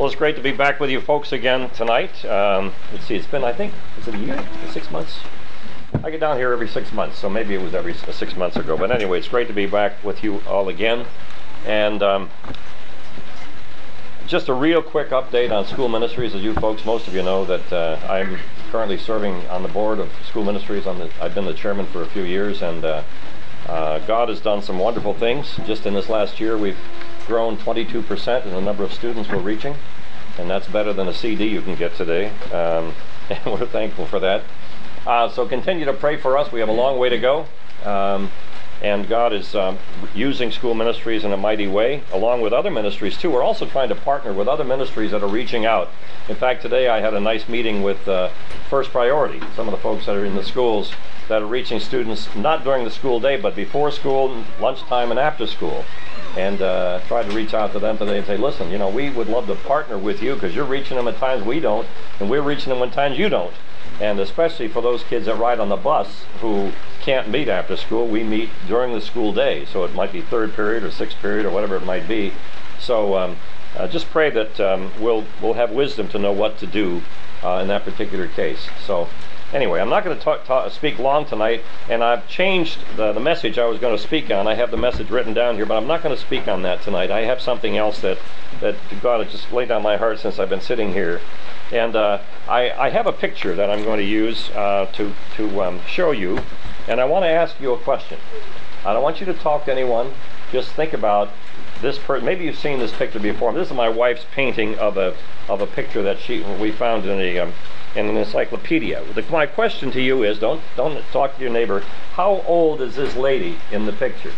Well, 0.00 0.08
it's 0.08 0.16
great 0.16 0.36
to 0.36 0.42
be 0.42 0.52
back 0.52 0.80
with 0.80 0.88
you 0.88 0.98
folks 0.98 1.30
again 1.30 1.68
tonight. 1.68 2.24
Um, 2.24 2.72
let's 2.90 3.04
see, 3.04 3.16
it's 3.16 3.26
been, 3.26 3.44
I 3.44 3.52
think, 3.52 3.74
is 3.98 4.08
it 4.08 4.14
a 4.14 4.18
year? 4.18 4.48
Six 4.70 4.90
months? 4.90 5.20
I 6.02 6.08
get 6.08 6.20
down 6.20 6.38
here 6.38 6.54
every 6.54 6.68
six 6.68 6.90
months, 6.90 7.18
so 7.18 7.28
maybe 7.28 7.52
it 7.52 7.60
was 7.60 7.74
every 7.74 7.92
six 7.92 8.34
months 8.34 8.56
ago. 8.56 8.78
But 8.78 8.90
anyway, 8.92 9.18
it's 9.18 9.28
great 9.28 9.46
to 9.48 9.52
be 9.52 9.66
back 9.66 10.02
with 10.02 10.24
you 10.24 10.40
all 10.48 10.70
again. 10.70 11.04
And 11.66 12.02
um, 12.02 12.30
just 14.26 14.48
a 14.48 14.54
real 14.54 14.80
quick 14.82 15.10
update 15.10 15.54
on 15.54 15.66
school 15.66 15.90
ministries. 15.90 16.34
As 16.34 16.42
you 16.42 16.54
folks, 16.54 16.86
most 16.86 17.06
of 17.06 17.14
you 17.14 17.22
know 17.22 17.44
that 17.44 17.70
uh, 17.70 18.00
I'm 18.08 18.38
currently 18.70 18.96
serving 18.96 19.46
on 19.48 19.62
the 19.62 19.68
board 19.68 19.98
of 19.98 20.10
school 20.24 20.46
ministries. 20.46 20.84
The, 20.84 21.10
I've 21.20 21.34
been 21.34 21.44
the 21.44 21.52
chairman 21.52 21.84
for 21.84 22.00
a 22.00 22.06
few 22.06 22.22
years, 22.22 22.62
and 22.62 22.82
uh, 22.86 23.02
uh, 23.66 23.98
God 24.06 24.30
has 24.30 24.40
done 24.40 24.62
some 24.62 24.78
wonderful 24.78 25.12
things. 25.12 25.56
Just 25.66 25.84
in 25.84 25.92
this 25.92 26.08
last 26.08 26.40
year, 26.40 26.56
we've 26.56 26.78
grown 27.30 27.56
22% 27.56 28.44
in 28.44 28.50
the 28.50 28.60
number 28.60 28.82
of 28.82 28.92
students 28.92 29.30
we're 29.30 29.38
reaching, 29.38 29.76
and 30.36 30.50
that's 30.50 30.66
better 30.66 30.92
than 30.92 31.06
a 31.06 31.14
CD 31.14 31.46
you 31.46 31.62
can 31.62 31.76
get 31.76 31.94
today. 31.94 32.26
Um, 32.52 32.92
and 33.30 33.44
we're 33.46 33.66
thankful 33.66 34.04
for 34.04 34.18
that. 34.18 34.42
Uh, 35.06 35.28
so 35.28 35.46
continue 35.46 35.84
to 35.84 35.92
pray 35.92 36.16
for 36.16 36.36
us. 36.36 36.50
We 36.50 36.58
have 36.58 36.68
a 36.68 36.72
long 36.72 36.98
way 36.98 37.08
to 37.08 37.18
go. 37.18 37.46
Um, 37.84 38.32
and 38.82 39.08
God 39.08 39.32
is 39.32 39.54
um, 39.54 39.78
using 40.12 40.50
school 40.50 40.74
ministries 40.74 41.22
in 41.22 41.32
a 41.32 41.36
mighty 41.36 41.68
way, 41.68 42.02
along 42.12 42.40
with 42.40 42.52
other 42.52 42.70
ministries 42.70 43.16
too. 43.16 43.30
We're 43.30 43.44
also 43.44 43.64
trying 43.64 43.90
to 43.90 43.94
partner 43.94 44.32
with 44.32 44.48
other 44.48 44.64
ministries 44.64 45.12
that 45.12 45.22
are 45.22 45.28
reaching 45.28 45.66
out. 45.66 45.88
In 46.28 46.34
fact, 46.34 46.62
today 46.62 46.88
I 46.88 47.00
had 47.00 47.14
a 47.14 47.20
nice 47.20 47.48
meeting 47.48 47.82
with 47.82 48.08
uh, 48.08 48.30
First 48.68 48.90
Priority, 48.90 49.40
some 49.54 49.68
of 49.68 49.72
the 49.72 49.80
folks 49.80 50.06
that 50.06 50.16
are 50.16 50.24
in 50.24 50.34
the 50.34 50.42
schools 50.42 50.92
that 51.28 51.42
are 51.42 51.46
reaching 51.46 51.78
students 51.78 52.34
not 52.34 52.64
during 52.64 52.84
the 52.84 52.90
school 52.90 53.20
day, 53.20 53.40
but 53.40 53.54
before 53.54 53.92
school, 53.92 54.44
lunchtime, 54.60 55.12
and 55.12 55.20
after 55.20 55.46
school. 55.46 55.84
And 56.36 56.62
uh, 56.62 57.00
tried 57.08 57.28
to 57.28 57.34
reach 57.34 57.54
out 57.54 57.72
to 57.72 57.80
them 57.80 57.98
today 57.98 58.18
and 58.18 58.26
say, 58.26 58.36
listen, 58.36 58.70
you 58.70 58.78
know, 58.78 58.88
we 58.88 59.10
would 59.10 59.26
love 59.26 59.46
to 59.48 59.56
partner 59.56 59.98
with 59.98 60.22
you 60.22 60.34
because 60.34 60.54
you're 60.54 60.64
reaching 60.64 60.96
them 60.96 61.08
at 61.08 61.16
times 61.16 61.44
we 61.44 61.58
don't, 61.58 61.88
and 62.20 62.30
we're 62.30 62.42
reaching 62.42 62.68
them 62.72 62.82
at 62.82 62.92
times 62.92 63.18
you 63.18 63.28
don't. 63.28 63.52
And 64.00 64.20
especially 64.20 64.68
for 64.68 64.80
those 64.80 65.02
kids 65.02 65.26
that 65.26 65.36
ride 65.38 65.58
on 65.58 65.68
the 65.68 65.76
bus 65.76 66.24
who 66.40 66.72
can't 67.00 67.28
meet 67.28 67.48
after 67.48 67.76
school, 67.76 68.06
we 68.06 68.22
meet 68.22 68.50
during 68.68 68.94
the 68.94 69.00
school 69.00 69.32
day. 69.32 69.64
So 69.66 69.84
it 69.84 69.94
might 69.94 70.12
be 70.12 70.20
third 70.20 70.54
period 70.54 70.84
or 70.84 70.90
sixth 70.90 71.18
period 71.18 71.46
or 71.46 71.50
whatever 71.50 71.76
it 71.76 71.84
might 71.84 72.06
be. 72.06 72.32
So 72.78 73.16
um, 73.16 73.36
uh, 73.76 73.88
just 73.88 74.08
pray 74.10 74.30
that 74.30 74.60
um, 74.60 74.92
we'll 75.00 75.24
we'll 75.42 75.54
have 75.54 75.70
wisdom 75.70 76.08
to 76.08 76.18
know 76.18 76.32
what 76.32 76.58
to 76.58 76.66
do 76.66 77.02
uh, 77.42 77.58
in 77.62 77.68
that 77.68 77.84
particular 77.84 78.28
case. 78.28 78.68
So 78.86 79.08
anyway, 79.52 79.80
I'm 79.80 79.88
not 79.88 80.04
going 80.04 80.18
to 80.18 80.70
speak 80.70 80.98
long 80.98 81.26
tonight, 81.26 81.62
and 81.88 82.02
I've 82.02 82.28
changed 82.28 82.78
the, 82.96 83.12
the 83.12 83.20
message 83.20 83.58
I 83.58 83.66
was 83.66 83.78
going 83.78 83.96
to 83.96 84.02
speak 84.02 84.30
on. 84.30 84.46
I 84.46 84.54
have 84.54 84.70
the 84.70 84.76
message 84.76 85.10
written 85.10 85.34
down 85.34 85.56
here, 85.56 85.66
but 85.66 85.76
I'm 85.76 85.86
not 85.86 86.02
going 86.02 86.14
to 86.14 86.20
speak 86.20 86.48
on 86.48 86.62
that 86.62 86.82
tonight. 86.82 87.10
I 87.10 87.22
have 87.22 87.40
something 87.40 87.76
else 87.76 88.00
that 88.00 88.18
that 88.60 88.74
God 89.00 89.22
has 89.24 89.32
just 89.32 89.52
laid 89.52 89.70
on 89.70 89.82
my 89.82 89.96
heart 89.96 90.18
since 90.18 90.38
I've 90.38 90.50
been 90.50 90.60
sitting 90.60 90.92
here. 90.92 91.20
And 91.72 91.94
uh, 91.94 92.20
I, 92.48 92.70
I, 92.70 92.90
have 92.90 93.06
a 93.06 93.12
picture 93.12 93.54
that 93.54 93.70
I'm 93.70 93.84
going 93.84 93.98
to 93.98 94.04
use 94.04 94.50
uh, 94.50 94.90
to, 94.94 95.12
to 95.36 95.62
um, 95.62 95.80
show 95.86 96.10
you. 96.10 96.40
And 96.88 97.00
I 97.00 97.04
want 97.04 97.24
to 97.24 97.28
ask 97.28 97.60
you 97.60 97.72
a 97.72 97.78
question. 97.78 98.18
I 98.84 98.92
don't 98.92 99.02
want 99.02 99.20
you 99.20 99.26
to 99.26 99.34
talk 99.34 99.66
to 99.66 99.72
anyone. 99.72 100.12
Just 100.50 100.72
think 100.72 100.92
about 100.92 101.30
this 101.80 101.96
person. 101.96 102.26
Maybe 102.26 102.44
you've 102.44 102.58
seen 102.58 102.80
this 102.80 102.92
picture 102.92 103.20
before. 103.20 103.52
This 103.52 103.68
is 103.68 103.74
my 103.74 103.88
wife's 103.88 104.26
painting 104.32 104.76
of 104.78 104.96
a, 104.96 105.16
of 105.48 105.60
a 105.60 105.66
picture 105.66 106.02
that 106.02 106.18
she, 106.18 106.42
we 106.60 106.72
found 106.72 107.06
in, 107.06 107.20
a, 107.20 107.38
um, 107.38 107.52
in 107.96 108.06
an 108.06 108.16
encyclopedia. 108.16 109.02
The, 109.14 109.22
my 109.30 109.46
question 109.46 109.90
to 109.92 110.00
you 110.00 110.22
is, 110.22 110.38
don't, 110.38 110.62
don't 110.76 111.02
talk 111.12 111.36
to 111.36 111.42
your 111.42 111.50
neighbor. 111.50 111.80
How 112.12 112.42
old 112.46 112.80
is 112.80 112.96
this 112.96 113.16
lady 113.16 113.58
in 113.72 113.86
the 113.86 113.92
picture? 113.92 114.32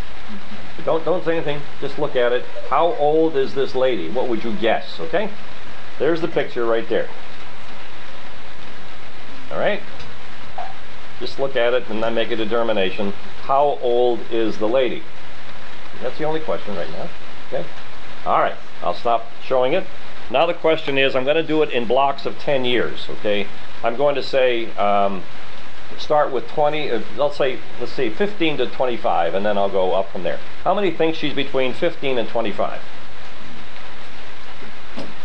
Don't, 0.85 1.05
don't 1.05 1.23
say 1.23 1.37
anything. 1.37 1.61
Just 1.79 1.99
look 1.99 2.15
at 2.15 2.31
it. 2.31 2.45
How 2.69 2.93
old 2.95 3.35
is 3.35 3.53
this 3.53 3.75
lady? 3.75 4.09
What 4.09 4.27
would 4.27 4.43
you 4.43 4.55
guess? 4.55 4.99
Okay? 4.99 5.29
There's 5.99 6.21
the 6.21 6.27
picture 6.27 6.65
right 6.65 6.87
there. 6.89 7.07
All 9.51 9.59
right? 9.59 9.81
Just 11.19 11.39
look 11.39 11.55
at 11.55 11.73
it 11.73 11.87
and 11.89 12.01
then 12.01 12.15
make 12.15 12.31
a 12.31 12.35
determination. 12.35 13.13
How 13.43 13.77
old 13.81 14.19
is 14.31 14.57
the 14.57 14.67
lady? 14.67 15.03
That's 16.01 16.17
the 16.17 16.23
only 16.23 16.39
question 16.39 16.75
right 16.75 16.89
now. 16.89 17.07
Okay? 17.47 17.65
All 18.25 18.39
right. 18.39 18.55
I'll 18.81 18.95
stop 18.95 19.29
showing 19.43 19.73
it. 19.73 19.85
Now 20.33 20.47
the 20.47 20.55
question 20.55 20.97
is, 20.97 21.15
I'm 21.15 21.25
going 21.25 21.35
to 21.35 21.43
do 21.43 21.61
it 21.61 21.69
in 21.69 21.85
blocks 21.85 22.25
of 22.25 22.39
10 22.39 22.65
years. 22.65 23.05
Okay? 23.07 23.45
I'm 23.83 23.95
going 23.95 24.15
to 24.15 24.23
say, 24.23 24.65
um, 24.77 25.21
start 25.99 26.31
with 26.31 26.47
20, 26.47 26.89
uh, 26.89 27.01
let's 27.17 27.37
say, 27.37 27.59
let's 27.79 27.91
see, 27.91 28.09
15 28.09 28.57
to 28.57 28.65
25, 28.65 29.35
and 29.35 29.45
then 29.45 29.59
I'll 29.59 29.69
go 29.69 29.93
up 29.93 30.11
from 30.11 30.23
there. 30.23 30.39
How 30.63 30.73
many 30.73 30.89
think 30.89 31.13
she's 31.13 31.35
between 31.35 31.71
15 31.71 32.17
and 32.17 32.27
25? 32.27 32.81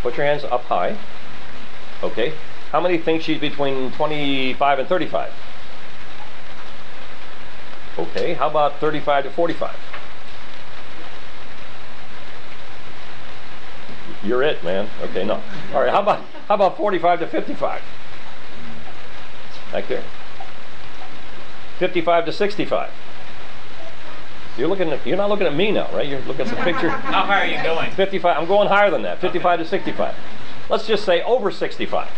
Put 0.02 0.18
your 0.18 0.26
hands 0.26 0.44
up 0.44 0.64
high. 0.64 0.98
Okay. 2.02 2.34
How 2.70 2.82
many 2.82 2.98
think 2.98 3.22
she's 3.22 3.40
between 3.40 3.90
25 3.92 4.78
and 4.78 4.86
35? 4.86 5.32
Okay. 7.98 8.34
How 8.34 8.50
about 8.50 8.78
35 8.78 9.24
to 9.24 9.30
45? 9.30 9.74
You're 14.22 14.42
it, 14.42 14.62
man. 14.64 14.88
Okay, 15.02 15.24
no. 15.24 15.42
All 15.72 15.80
right. 15.80 15.90
How 15.90 16.02
about 16.02 16.24
how 16.48 16.54
about 16.54 16.76
45 16.76 17.20
to 17.20 17.26
55? 17.26 17.82
Back 19.72 19.88
there. 19.88 20.02
55 21.78 22.26
to 22.26 22.32
65. 22.32 22.90
You're 24.56 24.66
looking 24.66 24.90
at, 24.90 25.06
you're 25.06 25.16
not 25.16 25.28
looking 25.28 25.46
at 25.46 25.54
me 25.54 25.70
now, 25.70 25.88
right? 25.92 26.08
You're 26.08 26.20
looking 26.22 26.46
at 26.46 26.56
the 26.56 26.62
picture. 26.62 26.88
How 26.90 27.22
high 27.22 27.42
are 27.42 27.46
you 27.46 27.62
going? 27.62 27.92
55. 27.92 28.36
I'm 28.36 28.48
going 28.48 28.66
higher 28.66 28.90
than 28.90 29.02
that. 29.02 29.20
55 29.20 29.60
to 29.60 29.64
65. 29.64 30.16
Let's 30.68 30.86
just 30.86 31.04
say 31.04 31.22
over 31.22 31.52
65. 31.52 32.08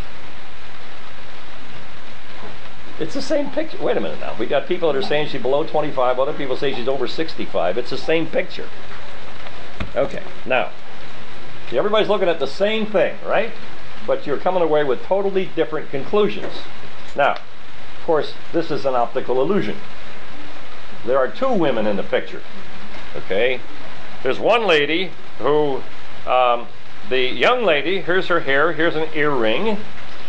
It's 2.98 3.14
the 3.14 3.22
same 3.22 3.50
picture. 3.50 3.82
Wait 3.82 3.96
a 3.96 4.00
minute 4.00 4.20
now. 4.20 4.34
We 4.38 4.46
got 4.46 4.66
people 4.66 4.90
that 4.92 4.98
are 4.98 5.02
saying 5.02 5.28
she's 5.28 5.42
below 5.42 5.64
25. 5.64 6.18
Other 6.18 6.32
people 6.32 6.56
say 6.56 6.74
she's 6.74 6.88
over 6.88 7.06
65. 7.06 7.76
It's 7.76 7.90
the 7.90 7.98
same 7.98 8.26
picture. 8.26 8.68
Okay. 9.94 10.22
Now, 10.46 10.70
see, 11.70 11.78
everybody's 11.78 12.08
looking 12.08 12.28
at 12.28 12.38
the 12.38 12.46
same 12.46 12.86
thing, 12.86 13.16
right? 13.24 13.52
But 14.06 14.26
you're 14.26 14.38
coming 14.38 14.62
away 14.62 14.84
with 14.84 15.02
totally 15.02 15.50
different 15.54 15.90
conclusions. 15.90 16.52
Now, 17.16 17.32
of 17.32 18.04
course, 18.04 18.34
this 18.52 18.70
is 18.70 18.84
an 18.84 18.94
optical 18.94 19.40
illusion. 19.40 19.76
There 21.06 21.18
are 21.18 21.28
two 21.28 21.52
women 21.52 21.86
in 21.86 21.96
the 21.96 22.02
picture. 22.02 22.42
Okay? 23.16 23.60
There's 24.22 24.38
one 24.38 24.66
lady 24.66 25.10
who, 25.38 25.82
um, 26.26 26.66
the 27.08 27.20
young 27.20 27.64
lady, 27.64 28.00
here's 28.00 28.26
her 28.26 28.40
hair, 28.40 28.72
here's 28.72 28.96
an 28.96 29.08
earring, 29.14 29.78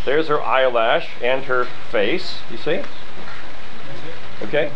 there's 0.05 0.27
her 0.27 0.41
eyelash 0.41 1.09
and 1.21 1.45
her 1.45 1.65
face. 1.91 2.37
You 2.49 2.57
see? 2.57 2.81
Okay? 4.41 4.71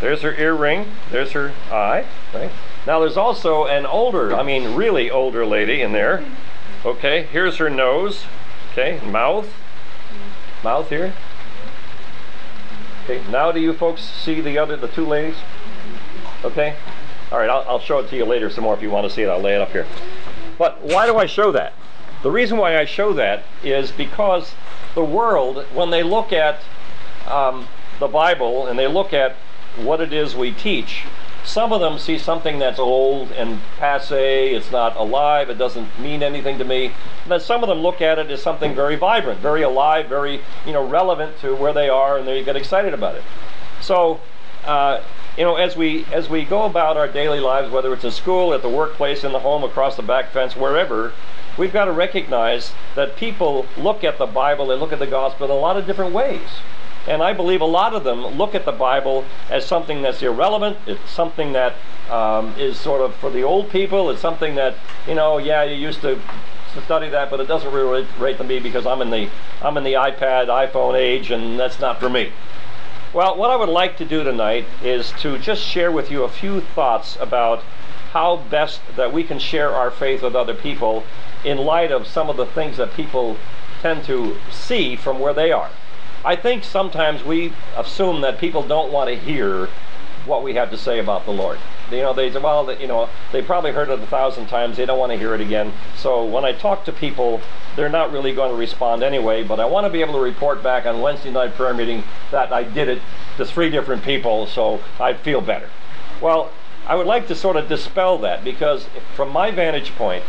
There's 0.00 0.22
her 0.22 0.34
earring, 0.34 0.86
there's 1.10 1.32
her 1.32 1.52
eye, 1.70 2.06
right? 2.32 2.50
Now 2.86 3.00
there's 3.00 3.16
also 3.16 3.66
an 3.66 3.86
older, 3.86 4.34
I 4.34 4.42
mean 4.42 4.74
really 4.74 5.10
older 5.10 5.46
lady 5.46 5.80
in 5.80 5.92
there. 5.92 6.24
Okay, 6.84 7.22
here's 7.24 7.56
her 7.56 7.70
nose, 7.70 8.24
okay, 8.72 9.00
mouth, 9.06 9.52
mouth 10.62 10.90
here. 10.90 11.14
Okay, 13.04 13.22
now 13.30 13.52
do 13.52 13.60
you 13.60 13.72
folks 13.72 14.02
see 14.02 14.40
the 14.40 14.58
other, 14.58 14.76
the 14.76 14.88
two 14.88 15.06
ladies? 15.06 15.36
Okay? 16.44 16.76
All 17.32 17.38
right, 17.38 17.48
I'll, 17.48 17.64
I'll 17.68 17.80
show 17.80 17.98
it 17.98 18.08
to 18.10 18.16
you 18.16 18.24
later 18.24 18.50
some 18.50 18.64
more 18.64 18.74
if 18.74 18.82
you 18.82 18.90
want 18.90 19.08
to 19.08 19.12
see 19.12 19.22
it. 19.22 19.28
I'll 19.28 19.40
lay 19.40 19.54
it 19.54 19.60
up 19.60 19.72
here. 19.72 19.86
But 20.58 20.82
why 20.82 21.06
do 21.06 21.16
I 21.16 21.26
show 21.26 21.52
that? 21.52 21.72
The 22.22 22.30
reason 22.30 22.58
why 22.58 22.78
I 22.78 22.84
show 22.84 23.12
that 23.14 23.44
is 23.62 23.92
because 23.92 24.54
the 24.94 25.04
world, 25.04 25.66
when 25.74 25.90
they 25.90 26.02
look 26.02 26.32
at 26.32 26.60
um, 27.26 27.66
the 27.98 28.08
Bible 28.08 28.66
and 28.66 28.78
they 28.78 28.86
look 28.86 29.12
at 29.12 29.36
what 29.76 30.00
it 30.00 30.12
is 30.12 30.34
we 30.34 30.52
teach, 30.52 31.04
some 31.44 31.72
of 31.72 31.80
them 31.80 31.98
see 31.98 32.18
something 32.18 32.58
that's 32.58 32.78
old 32.78 33.30
and 33.32 33.60
passe, 33.78 34.54
it's 34.54 34.70
not 34.70 34.96
alive, 34.96 35.50
it 35.50 35.58
doesn't 35.58 36.00
mean 36.00 36.22
anything 36.22 36.58
to 36.58 36.64
me. 36.64 36.86
And 36.86 37.32
then 37.32 37.40
some 37.40 37.62
of 37.62 37.68
them 37.68 37.78
look 37.78 38.00
at 38.00 38.18
it 38.18 38.30
as 38.30 38.42
something 38.42 38.74
very 38.74 38.96
vibrant, 38.96 39.40
very 39.40 39.62
alive, 39.62 40.08
very 40.08 40.40
you 40.66 40.72
know 40.72 40.86
relevant 40.86 41.38
to 41.40 41.54
where 41.54 41.72
they 41.72 41.88
are, 41.88 42.18
and 42.18 42.26
they 42.26 42.42
get 42.42 42.56
excited 42.56 42.94
about 42.94 43.14
it. 43.16 43.22
So, 43.80 44.20
uh, 44.64 45.02
you 45.36 45.44
know, 45.44 45.56
as 45.56 45.76
we 45.76 46.06
as 46.06 46.30
we 46.30 46.44
go 46.44 46.64
about 46.64 46.96
our 46.96 47.08
daily 47.08 47.40
lives, 47.40 47.70
whether 47.70 47.92
it's 47.92 48.04
in 48.04 48.10
school, 48.10 48.54
at 48.54 48.62
the 48.62 48.68
workplace, 48.68 49.22
in 49.22 49.32
the 49.32 49.40
home, 49.40 49.64
across 49.64 49.96
the 49.96 50.02
back 50.02 50.30
fence, 50.30 50.56
wherever, 50.56 51.12
we've 51.58 51.72
got 51.72 51.84
to 51.84 51.92
recognize 51.92 52.72
that 52.94 53.16
people 53.16 53.66
look 53.76 54.02
at 54.02 54.16
the 54.16 54.26
Bible, 54.26 54.68
they 54.68 54.76
look 54.76 54.92
at 54.92 54.98
the 54.98 55.06
gospel 55.06 55.44
in 55.44 55.50
a 55.50 55.60
lot 55.60 55.76
of 55.76 55.86
different 55.86 56.14
ways. 56.14 56.48
And 57.06 57.22
I 57.22 57.32
believe 57.32 57.60
a 57.60 57.66
lot 57.66 57.94
of 57.94 58.04
them 58.04 58.24
look 58.24 58.54
at 58.54 58.64
the 58.64 58.72
Bible 58.72 59.24
as 59.50 59.66
something 59.66 60.02
that's 60.02 60.22
irrelevant. 60.22 60.78
It's 60.86 61.10
something 61.10 61.52
that 61.52 61.76
um, 62.10 62.54
is 62.58 62.78
sort 62.78 63.00
of 63.00 63.14
for 63.16 63.30
the 63.30 63.42
old 63.42 63.70
people. 63.70 64.10
It's 64.10 64.20
something 64.20 64.54
that 64.54 64.76
you 65.06 65.14
know, 65.14 65.38
yeah, 65.38 65.64
you 65.64 65.74
used 65.74 66.00
to 66.02 66.18
study 66.84 67.08
that, 67.10 67.30
but 67.30 67.40
it 67.40 67.46
doesn't 67.46 67.72
really 67.72 68.06
relate 68.18 68.38
to 68.38 68.44
me 68.44 68.58
because 68.58 68.86
I'm 68.86 69.00
in 69.00 69.10
the 69.10 69.28
I'm 69.62 69.76
in 69.76 69.84
the 69.84 69.94
iPad, 69.94 70.48
iPhone 70.48 70.98
age, 70.98 71.30
and 71.30 71.58
that's 71.58 71.78
not 71.78 72.00
for 72.00 72.08
me. 72.08 72.32
Well, 73.12 73.36
what 73.36 73.50
I 73.50 73.56
would 73.56 73.68
like 73.68 73.96
to 73.98 74.04
do 74.04 74.24
tonight 74.24 74.66
is 74.82 75.12
to 75.20 75.38
just 75.38 75.62
share 75.62 75.92
with 75.92 76.10
you 76.10 76.24
a 76.24 76.28
few 76.28 76.60
thoughts 76.60 77.16
about 77.20 77.62
how 78.10 78.36
best 78.36 78.80
that 78.96 79.12
we 79.12 79.22
can 79.22 79.38
share 79.38 79.72
our 79.72 79.90
faith 79.90 80.22
with 80.22 80.34
other 80.34 80.54
people 80.54 81.04
in 81.44 81.58
light 81.58 81.92
of 81.92 82.06
some 82.06 82.28
of 82.28 82.36
the 82.36 82.46
things 82.46 82.76
that 82.76 82.92
people 82.94 83.36
tend 83.82 84.04
to 84.04 84.36
see 84.50 84.96
from 84.96 85.20
where 85.20 85.34
they 85.34 85.52
are. 85.52 85.70
I 86.24 86.36
think 86.36 86.64
sometimes 86.64 87.22
we 87.22 87.52
assume 87.76 88.22
that 88.22 88.38
people 88.38 88.66
don't 88.66 88.90
want 88.90 89.10
to 89.10 89.16
hear 89.16 89.68
what 90.26 90.42
we 90.42 90.54
have 90.54 90.70
to 90.70 90.78
say 90.78 90.98
about 90.98 91.26
the 91.26 91.32
Lord. 91.32 91.58
You 91.90 91.98
know, 91.98 92.14
they 92.14 92.30
well, 92.30 92.72
you 92.80 92.86
know, 92.86 93.10
they 93.30 93.42
probably 93.42 93.72
heard 93.72 93.90
it 93.90 94.00
a 94.00 94.06
thousand 94.06 94.46
times. 94.46 94.78
They 94.78 94.86
don't 94.86 94.98
want 94.98 95.12
to 95.12 95.18
hear 95.18 95.34
it 95.34 95.40
again. 95.42 95.72
So 95.98 96.24
when 96.24 96.44
I 96.44 96.52
talk 96.52 96.86
to 96.86 96.92
people, 96.92 97.42
they're 97.76 97.90
not 97.90 98.10
really 98.10 98.34
going 98.34 98.50
to 98.50 98.56
respond 98.56 99.02
anyway. 99.02 99.44
But 99.44 99.60
I 99.60 99.66
want 99.66 99.84
to 99.84 99.90
be 99.90 100.00
able 100.00 100.14
to 100.14 100.20
report 100.20 100.62
back 100.62 100.86
on 100.86 101.02
Wednesday 101.02 101.30
night 101.30 101.54
prayer 101.54 101.74
meeting 101.74 102.02
that 102.30 102.52
I 102.52 102.62
did 102.62 102.88
it 102.88 103.02
to 103.36 103.44
three 103.44 103.68
different 103.68 104.02
people, 104.02 104.46
so 104.46 104.80
I'd 104.98 105.18
feel 105.20 105.42
better. 105.42 105.68
Well, 106.22 106.50
I 106.86 106.94
would 106.94 107.06
like 107.06 107.28
to 107.28 107.34
sort 107.34 107.56
of 107.56 107.68
dispel 107.68 108.18
that 108.18 108.44
because 108.44 108.86
from 109.14 109.30
my 109.30 109.50
vantage 109.50 109.94
point, 109.94 110.24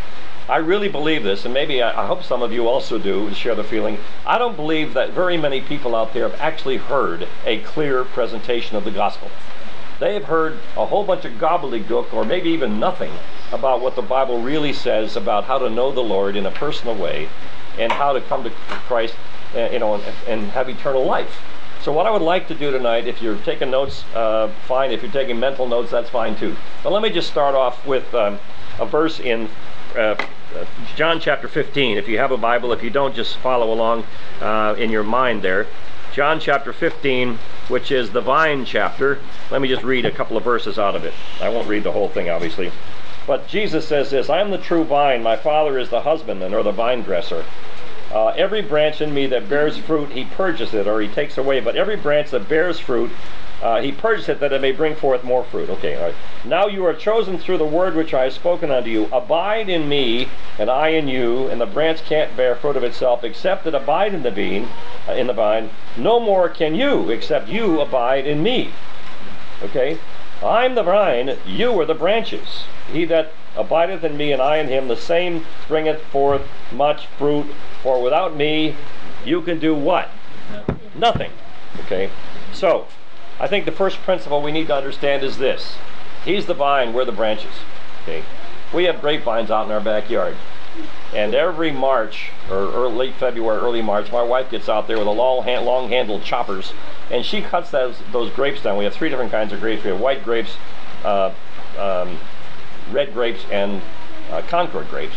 I 0.48 0.58
really 0.58 0.90
believe 0.90 1.24
this, 1.24 1.44
and 1.46 1.54
maybe 1.54 1.82
I, 1.82 2.04
I 2.04 2.06
hope 2.06 2.24
some 2.24 2.44
of 2.44 2.54
you 2.54 2.68
also 2.68 3.00
do 3.00 3.26
and 3.26 3.36
share 3.36 3.56
the 3.56 3.64
feeling. 3.64 3.98
I 4.28 4.38
don't 4.38 4.56
believe 4.56 4.94
that 4.94 5.10
very 5.10 5.38
many 5.38 5.60
people 5.60 5.96
out 5.96 6.14
there 6.14 6.30
have 6.30 6.40
actually 6.40 6.78
heard 6.78 7.28
a 7.46 7.62
clear 7.62 8.04
presentation 8.04 8.78
of 8.78 8.84
the 8.84 8.92
gospel. 8.92 9.32
They 10.00 10.14
have 10.14 10.26
heard 10.26 10.60
a 10.78 10.86
whole 10.86 11.04
bunch 11.04 11.26
of 11.26 11.34
gobbledygook, 11.34 12.14
or 12.14 12.26
maybe 12.26 12.50
even 12.50 12.80
nothing, 12.80 13.12
about 13.52 13.82
what 13.82 13.96
the 13.96 14.04
Bible 14.04 14.42
really 14.42 14.74
says 14.74 15.16
about 15.16 15.46
how 15.46 15.58
to 15.58 15.70
know 15.70 15.92
the 15.92 16.04
Lord 16.04 16.36
in 16.36 16.46
a 16.46 16.52
personal 16.52 16.96
way, 16.96 17.28
and 17.80 17.92
how 17.92 18.14
to 18.14 18.22
come 18.22 18.44
to 18.44 18.52
Christ, 18.88 19.16
uh, 19.56 19.70
you 19.72 19.80
know, 19.80 19.96
and, 19.96 20.04
and 20.28 20.52
have 20.52 20.70
eternal 20.70 21.06
life. 21.06 21.42
So 21.82 21.92
what 21.92 22.06
I 22.06 22.12
would 22.12 22.22
like 22.22 22.48
to 22.50 22.56
do 22.56 22.70
tonight, 22.72 23.08
if 23.08 23.22
you're 23.22 23.38
taking 23.38 23.72
notes, 23.72 24.04
uh, 24.14 24.52
fine. 24.68 24.92
If 24.92 25.02
you're 25.02 25.12
taking 25.12 25.40
mental 25.40 25.68
notes, 25.68 25.92
that's 25.92 26.10
fine 26.10 26.36
too. 26.36 26.56
But 26.84 26.92
let 26.92 27.02
me 27.02 27.10
just 27.10 27.30
start 27.30 27.56
off 27.56 27.86
with 27.86 28.14
um, 28.14 28.40
a 28.80 28.86
verse 28.86 29.20
in 29.20 29.50
uh, 29.96 30.16
John 30.96 31.20
chapter 31.20 31.48
15. 31.48 31.98
If 31.98 32.08
you 32.08 32.18
have 32.18 32.32
a 32.32 32.38
Bible, 32.38 32.72
if 32.74 32.84
you 32.84 32.90
don't, 32.90 33.16
just 33.16 33.38
follow 33.38 33.74
along 33.74 34.06
uh, 34.42 34.76
in 34.78 34.90
your 34.90 35.04
mind 35.04 35.42
there. 35.42 35.68
John 36.14 36.40
chapter 36.40 36.72
15, 36.72 37.38
which 37.68 37.92
is 37.92 38.12
the 38.12 38.22
vine 38.22 38.64
chapter. 38.64 39.20
Let 39.52 39.62
me 39.62 39.68
just 39.68 39.84
read 39.84 40.06
a 40.06 40.12
couple 40.12 40.38
of 40.38 40.44
verses 40.44 40.80
out 40.80 40.96
of 40.96 41.04
it. 41.04 41.14
I 41.42 41.50
won't 41.50 41.68
read 41.68 41.84
the 41.84 41.92
whole 41.92 42.08
thing, 42.08 42.30
obviously. 42.30 42.72
But 43.28 43.48
Jesus 43.48 43.88
says 43.88 44.12
this 44.12 44.30
I 44.30 44.40
am 44.40 44.52
the 44.52 44.58
true 44.58 44.84
vine, 44.84 45.24
my 45.24 45.36
Father 45.36 45.80
is 45.80 45.90
the 45.90 46.02
husbandman 46.02 46.54
or 46.54 46.64
the 46.64 46.72
vine 46.72 47.02
dresser. 47.02 47.44
Uh, 48.14 48.28
every 48.28 48.62
branch 48.62 49.02
in 49.02 49.14
me 49.14 49.26
that 49.28 49.50
bears 49.50 49.78
fruit, 49.78 50.12
he 50.12 50.24
purges 50.24 50.74
it 50.74 50.88
or 50.88 51.02
he 51.02 51.08
takes 51.08 51.38
away. 51.38 51.60
But 51.60 51.76
every 51.76 51.98
branch 51.98 52.30
that 52.30 52.48
bears 52.48 52.80
fruit, 52.80 53.12
uh, 53.62 53.82
he 53.82 53.92
purges 53.92 54.30
it 54.30 54.40
that 54.40 54.54
it 54.54 54.62
may 54.62 54.72
bring 54.72 54.96
forth 54.96 55.24
more 55.24 55.44
fruit. 55.44 55.70
Okay, 55.70 55.96
all 55.96 56.04
right. 56.04 56.16
Now 56.44 56.68
you 56.68 56.86
are 56.86 56.94
chosen 56.94 57.38
through 57.38 57.58
the 57.58 57.66
word 57.66 57.96
which 57.96 58.14
I 58.14 58.26
have 58.26 58.34
spoken 58.34 58.70
unto 58.70 58.90
you. 58.90 59.06
Abide 59.12 59.70
in 59.70 59.88
me, 59.88 60.30
and 60.60 60.70
I 60.70 60.90
in 60.90 61.08
you. 61.08 61.48
And 61.48 61.60
the 61.60 61.66
branch 61.66 62.04
can't 62.04 62.36
bear 62.36 62.56
fruit 62.56 62.76
of 62.76 62.84
itself 62.84 63.24
except 63.24 63.66
it 63.66 63.74
abide 63.74 64.14
in 64.14 64.24
the 64.24 64.32
vine. 64.32 64.68
Uh, 65.08 65.14
in 65.14 65.28
the 65.28 65.34
vine. 65.34 65.70
No 65.98 66.20
more 66.20 66.50
can 66.50 66.76
you, 66.76 67.10
except 67.10 67.48
you 67.48 67.80
abide 67.82 68.28
in 68.28 68.44
me. 68.44 68.72
Okay. 69.64 69.98
I'm 70.44 70.76
the 70.76 70.84
vine; 70.84 71.38
you 71.48 71.80
are 71.80 71.86
the 71.86 71.94
branches. 71.94 72.66
He 72.92 73.06
that 73.06 73.32
abideth 73.56 74.04
in 74.04 74.18
me, 74.18 74.34
and 74.34 74.42
I 74.42 74.58
in 74.58 74.68
him, 74.68 74.90
the 74.90 74.98
same 74.98 75.46
bringeth 75.68 76.02
forth 76.08 76.42
much 76.74 77.08
fruit. 77.18 77.48
For 77.82 78.02
without 78.02 78.36
me, 78.36 78.76
you 79.26 79.42
can 79.42 79.60
do 79.60 79.74
what? 79.74 80.10
Nothing. 80.94 81.32
Okay. 81.86 82.10
So 82.52 82.88
I 83.40 83.48
think 83.48 83.66
the 83.66 83.72
first 83.72 83.98
principle 83.98 84.42
we 84.42 84.52
need 84.52 84.68
to 84.68 84.76
understand 84.76 85.24
is 85.24 85.38
this. 85.38 85.76
He's 86.24 86.46
the 86.46 86.54
vine, 86.54 86.94
we're 86.94 87.06
the 87.06 87.12
branches. 87.12 87.54
Okay. 88.04 88.24
We 88.74 88.86
have 88.86 89.02
grapevines 89.02 89.52
out 89.52 89.66
in 89.66 89.72
our 89.72 89.82
backyard. 89.82 90.36
And 91.14 91.34
every 91.34 91.72
March, 91.72 92.32
or 92.50 92.88
late 92.88 93.16
February, 93.16 93.60
early 93.60 93.82
March, 93.82 94.12
my 94.12 94.24
wife 94.24 94.52
gets 94.52 94.68
out 94.68 94.88
there 94.88 94.98
with 94.98 95.08
a 95.08 95.12
long, 95.12 95.44
hand, 95.44 95.66
long 95.66 95.90
handled 95.90 96.24
choppers, 96.24 96.74
and 97.10 97.26
she 97.26 97.42
cuts 97.42 97.72
those, 97.72 97.98
those 98.12 98.32
grapes 98.34 98.62
down. 98.62 98.78
We 98.78 98.84
have 98.84 98.94
three 98.94 99.10
different 99.10 99.32
kinds 99.32 99.54
of 99.54 99.62
grapes. 99.62 99.84
We 99.84 99.92
have 99.92 100.02
white 100.02 100.24
grapes, 100.24 100.58
uh, 101.06 101.32
um, 101.78 102.20
red 102.92 103.14
grapes, 103.14 103.46
and 103.50 103.82
uh, 104.32 104.42
Concord 104.44 104.90
grapes. 104.90 105.16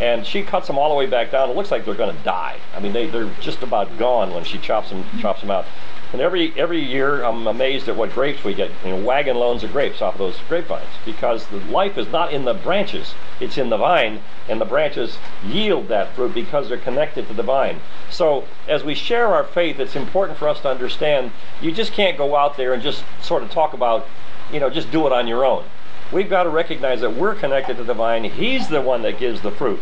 And 0.00 0.26
she 0.26 0.42
cuts 0.42 0.66
them 0.66 0.78
all 0.78 0.88
the 0.88 0.94
way 0.94 1.06
back 1.06 1.30
down. 1.30 1.50
It 1.50 1.56
looks 1.56 1.70
like 1.70 1.84
they're 1.84 1.94
going 1.94 2.16
to 2.16 2.22
die. 2.22 2.58
I 2.74 2.80
mean, 2.80 2.92
they, 2.92 3.08
they're 3.08 3.30
just 3.40 3.62
about 3.62 3.98
gone 3.98 4.32
when 4.32 4.44
she 4.44 4.58
chops 4.58 4.88
them, 4.88 5.04
chops 5.20 5.40
them 5.40 5.50
out. 5.50 5.66
And 6.14 6.22
every 6.22 6.54
every 6.56 6.80
year, 6.80 7.24
I'm 7.24 7.48
amazed 7.48 7.88
at 7.88 7.96
what 7.96 8.12
grapes 8.12 8.44
we 8.44 8.54
get. 8.54 8.70
You 8.84 8.90
know, 8.90 9.04
wagon 9.04 9.36
loads 9.36 9.64
of 9.64 9.72
grapes 9.72 10.00
off 10.00 10.14
of 10.14 10.20
those 10.20 10.36
grapevines 10.48 10.86
because 11.04 11.44
the 11.48 11.56
life 11.56 11.98
is 11.98 12.06
not 12.06 12.32
in 12.32 12.44
the 12.44 12.54
branches; 12.54 13.16
it's 13.40 13.58
in 13.58 13.68
the 13.68 13.76
vine, 13.76 14.22
and 14.48 14.60
the 14.60 14.64
branches 14.64 15.18
yield 15.44 15.88
that 15.88 16.14
fruit 16.14 16.32
because 16.32 16.68
they're 16.68 16.78
connected 16.78 17.26
to 17.26 17.34
the 17.34 17.42
vine. 17.42 17.80
So, 18.10 18.44
as 18.68 18.84
we 18.84 18.94
share 18.94 19.34
our 19.34 19.42
faith, 19.42 19.80
it's 19.80 19.96
important 19.96 20.38
for 20.38 20.48
us 20.48 20.60
to 20.60 20.70
understand 20.70 21.32
you 21.60 21.72
just 21.72 21.92
can't 21.92 22.16
go 22.16 22.36
out 22.36 22.56
there 22.56 22.74
and 22.74 22.80
just 22.80 23.02
sort 23.20 23.42
of 23.42 23.50
talk 23.50 23.72
about, 23.72 24.06
you 24.52 24.60
know, 24.60 24.70
just 24.70 24.92
do 24.92 25.08
it 25.08 25.12
on 25.12 25.26
your 25.26 25.44
own. 25.44 25.64
We've 26.12 26.30
got 26.30 26.44
to 26.44 26.48
recognize 26.48 27.00
that 27.00 27.16
we're 27.16 27.34
connected 27.34 27.76
to 27.78 27.82
the 27.82 27.94
vine. 27.94 28.22
He's 28.22 28.68
the 28.68 28.80
one 28.80 29.02
that 29.02 29.18
gives 29.18 29.40
the 29.40 29.50
fruit. 29.50 29.80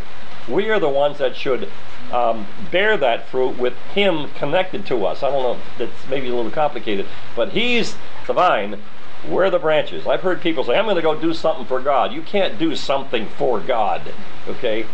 We 0.48 0.70
are 0.70 0.80
the 0.80 0.88
ones 0.88 1.18
that 1.18 1.36
should 1.36 1.68
um, 2.12 2.46
bear 2.70 2.96
that 2.96 3.28
fruit 3.28 3.58
with 3.58 3.76
Him 3.94 4.28
connected 4.30 4.86
to 4.86 5.06
us. 5.06 5.22
I 5.22 5.30
don't 5.30 5.42
know, 5.42 5.62
that's 5.78 6.08
maybe 6.08 6.28
a 6.28 6.34
little 6.34 6.50
complicated, 6.50 7.06
but 7.34 7.50
He's 7.50 7.96
the 8.26 8.32
vine. 8.34 8.80
We're 9.28 9.50
the 9.50 9.58
branches. 9.58 10.06
I've 10.06 10.22
heard 10.22 10.40
people 10.40 10.64
say, 10.64 10.76
I'm 10.76 10.84
going 10.84 10.96
to 10.96 11.02
go 11.02 11.18
do 11.18 11.32
something 11.32 11.64
for 11.64 11.80
God. 11.80 12.12
You 12.12 12.22
can't 12.22 12.58
do 12.58 12.74
something 12.74 13.28
for 13.38 13.60
God, 13.60 14.02
okay? 14.48 14.84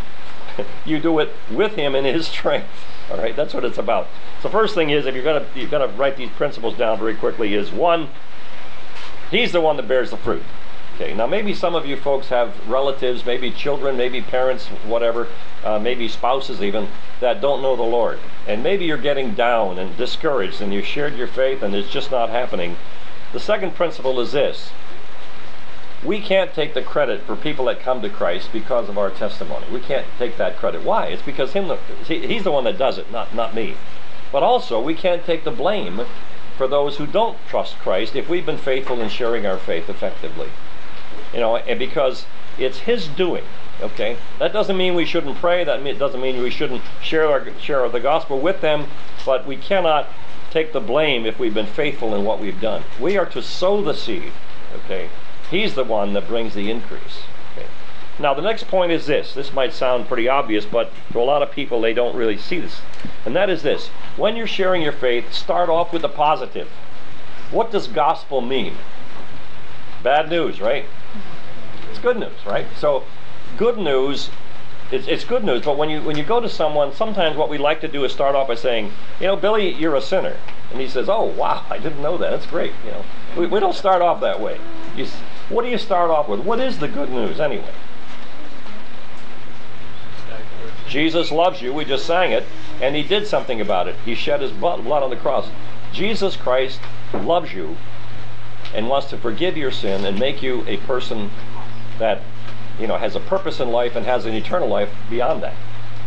you 0.84 1.00
do 1.00 1.18
it 1.18 1.30
with 1.50 1.72
Him 1.72 1.94
in 1.94 2.04
His 2.04 2.26
strength. 2.28 2.68
All 3.10 3.16
right, 3.16 3.34
that's 3.34 3.54
what 3.54 3.64
it's 3.64 3.78
about. 3.78 4.06
So, 4.42 4.48
first 4.48 4.74
thing 4.74 4.90
is, 4.90 5.06
if 5.06 5.14
you're 5.14 5.24
going 5.24 5.44
to 5.44 5.58
you're 5.58 5.68
going 5.68 5.88
to 5.88 5.96
write 5.96 6.16
these 6.16 6.30
principles 6.30 6.76
down 6.76 6.98
very 6.98 7.14
quickly, 7.14 7.54
is 7.54 7.72
one, 7.72 8.08
He's 9.30 9.52
the 9.52 9.60
one 9.60 9.76
that 9.76 9.88
bears 9.88 10.10
the 10.10 10.16
fruit. 10.16 10.42
Okay, 11.00 11.14
now 11.14 11.26
maybe 11.26 11.54
some 11.54 11.76
of 11.76 11.86
you 11.86 11.96
folks 11.96 12.28
have 12.28 12.68
relatives, 12.68 13.24
maybe 13.24 13.52
children, 13.52 13.96
maybe 13.96 14.20
parents, 14.20 14.66
whatever, 14.84 15.28
uh, 15.64 15.78
maybe 15.78 16.08
spouses 16.08 16.60
even, 16.60 16.88
that 17.20 17.40
don't 17.40 17.62
know 17.62 17.76
the 17.76 17.82
Lord. 17.82 18.18
And 18.46 18.62
maybe 18.62 18.84
you're 18.84 18.96
getting 18.96 19.34
down 19.34 19.78
and 19.78 19.96
discouraged 19.96 20.60
and 20.60 20.72
you've 20.72 20.86
shared 20.86 21.16
your 21.16 21.26
faith 21.26 21.62
and 21.62 21.74
it's 21.74 21.90
just 21.90 22.10
not 22.10 22.30
happening. 22.30 22.76
The 23.32 23.40
second 23.40 23.74
principle 23.74 24.20
is 24.20 24.32
this 24.32 24.70
we 26.04 26.20
can't 26.20 26.54
take 26.54 26.74
the 26.74 26.82
credit 26.82 27.22
for 27.22 27.34
people 27.34 27.64
that 27.64 27.80
come 27.80 28.02
to 28.02 28.08
Christ 28.08 28.50
because 28.52 28.88
of 28.88 28.96
our 28.96 29.10
testimony. 29.10 29.66
We 29.72 29.80
can't 29.80 30.06
take 30.18 30.36
that 30.36 30.56
credit. 30.56 30.84
Why? 30.84 31.06
It's 31.06 31.22
because 31.22 31.52
him, 31.52 31.76
he's 32.06 32.44
the 32.44 32.52
one 32.52 32.64
that 32.64 32.78
does 32.78 32.98
it, 32.98 33.10
not, 33.10 33.34
not 33.34 33.54
me. 33.54 33.74
But 34.30 34.42
also, 34.42 34.80
we 34.80 34.94
can't 34.94 35.24
take 35.24 35.44
the 35.44 35.50
blame 35.50 36.02
for 36.56 36.68
those 36.68 36.98
who 36.98 37.06
don't 37.06 37.38
trust 37.48 37.78
Christ 37.78 38.14
if 38.14 38.28
we've 38.28 38.46
been 38.46 38.58
faithful 38.58 39.00
in 39.00 39.08
sharing 39.08 39.46
our 39.46 39.58
faith 39.58 39.88
effectively. 39.88 40.50
You 41.32 41.40
know, 41.40 41.56
and 41.56 41.78
because 41.78 42.26
it's 42.58 42.80
His 42.80 43.08
doing. 43.08 43.44
Okay, 43.80 44.16
that 44.38 44.52
doesn't 44.52 44.76
mean 44.76 44.94
we 44.94 45.04
shouldn't 45.04 45.36
pray. 45.38 45.62
That 45.64 45.86
it 45.86 45.98
doesn't 45.98 46.20
mean 46.20 46.42
we 46.42 46.50
shouldn't 46.50 46.82
share 47.02 47.28
our, 47.28 47.46
share 47.60 47.88
the 47.88 48.00
gospel 48.00 48.40
with 48.40 48.60
them. 48.60 48.86
But 49.24 49.46
we 49.46 49.56
cannot 49.56 50.08
take 50.50 50.72
the 50.72 50.80
blame 50.80 51.26
if 51.26 51.38
we've 51.38 51.54
been 51.54 51.66
faithful 51.66 52.14
in 52.14 52.24
what 52.24 52.40
we've 52.40 52.60
done. 52.60 52.82
We 53.00 53.16
are 53.16 53.26
to 53.26 53.42
sow 53.42 53.82
the 53.82 53.94
seed. 53.94 54.32
Okay, 54.84 55.08
He's 55.50 55.74
the 55.74 55.84
one 55.84 56.12
that 56.12 56.28
brings 56.28 56.54
the 56.54 56.70
increase. 56.70 57.22
Okay. 57.52 57.66
Now 58.18 58.34
the 58.34 58.42
next 58.42 58.68
point 58.68 58.92
is 58.92 59.06
this. 59.06 59.32
This 59.32 59.52
might 59.52 59.72
sound 59.72 60.06
pretty 60.06 60.28
obvious, 60.28 60.66
but 60.66 60.92
to 61.12 61.20
a 61.20 61.22
lot 61.22 61.42
of 61.42 61.50
people 61.50 61.80
they 61.80 61.94
don't 61.94 62.14
really 62.14 62.36
see 62.36 62.60
this. 62.60 62.80
And 63.24 63.34
that 63.34 63.48
is 63.48 63.62
this. 63.62 63.88
When 64.16 64.36
you're 64.36 64.46
sharing 64.46 64.82
your 64.82 64.92
faith, 64.92 65.32
start 65.32 65.68
off 65.70 65.92
with 65.92 66.02
the 66.02 66.08
positive. 66.08 66.68
What 67.50 67.70
does 67.70 67.86
gospel 67.86 68.42
mean? 68.42 68.74
Bad 70.02 70.28
news, 70.28 70.60
right? 70.60 70.84
It's 71.90 71.98
good 71.98 72.18
news, 72.18 72.44
right? 72.46 72.66
So, 72.76 73.04
good 73.58 73.76
news, 73.76 74.30
it's, 74.90 75.06
it's 75.06 75.24
good 75.24 75.44
news. 75.44 75.64
But 75.64 75.76
when 75.76 75.90
you 75.90 76.00
when 76.00 76.16
you 76.16 76.24
go 76.24 76.40
to 76.40 76.48
someone, 76.48 76.94
sometimes 76.94 77.36
what 77.36 77.50
we 77.50 77.58
like 77.58 77.82
to 77.82 77.88
do 77.88 78.04
is 78.04 78.12
start 78.12 78.34
off 78.34 78.48
by 78.48 78.54
saying, 78.54 78.92
you 79.20 79.26
know, 79.26 79.36
Billy, 79.36 79.74
you're 79.74 79.96
a 79.96 80.00
sinner, 80.00 80.36
and 80.70 80.80
he 80.80 80.88
says, 80.88 81.08
oh 81.08 81.24
wow, 81.24 81.64
I 81.68 81.78
didn't 81.78 82.00
know 82.00 82.16
that. 82.16 82.30
That's 82.30 82.46
great. 82.46 82.72
You 82.84 82.92
know, 82.92 83.04
we, 83.36 83.46
we 83.46 83.60
don't 83.60 83.74
start 83.74 84.00
off 84.00 84.20
that 84.22 84.40
way. 84.40 84.58
You, 84.96 85.06
what 85.50 85.64
do 85.64 85.70
you 85.70 85.78
start 85.78 86.10
off 86.10 86.28
with? 86.28 86.40
What 86.40 86.60
is 86.60 86.78
the 86.78 86.88
good 86.88 87.10
news 87.10 87.40
anyway? 87.40 87.72
Jesus 90.88 91.30
loves 91.30 91.60
you. 91.60 91.74
We 91.74 91.84
just 91.84 92.06
sang 92.06 92.32
it, 92.32 92.44
and 92.80 92.96
He 92.96 93.02
did 93.02 93.26
something 93.26 93.60
about 93.60 93.88
it. 93.88 93.96
He 94.06 94.14
shed 94.14 94.40
His 94.40 94.52
blood, 94.52 94.84
blood 94.84 95.02
on 95.02 95.10
the 95.10 95.16
cross. 95.16 95.48
Jesus 95.92 96.34
Christ 96.36 96.80
loves 97.12 97.52
you 97.52 97.76
and 98.74 98.88
wants 98.88 99.08
to 99.08 99.18
forgive 99.18 99.56
your 99.56 99.70
sin 99.70 100.04
and 100.04 100.18
make 100.18 100.42
you 100.42 100.64
a 100.66 100.76
person 100.78 101.30
that 101.98 102.22
you 102.78 102.86
know 102.86 102.96
has 102.96 103.16
a 103.16 103.20
purpose 103.20 103.60
in 103.60 103.70
life 103.70 103.96
and 103.96 104.06
has 104.06 104.26
an 104.26 104.34
eternal 104.34 104.68
life 104.68 104.90
beyond 105.10 105.42
that. 105.42 105.54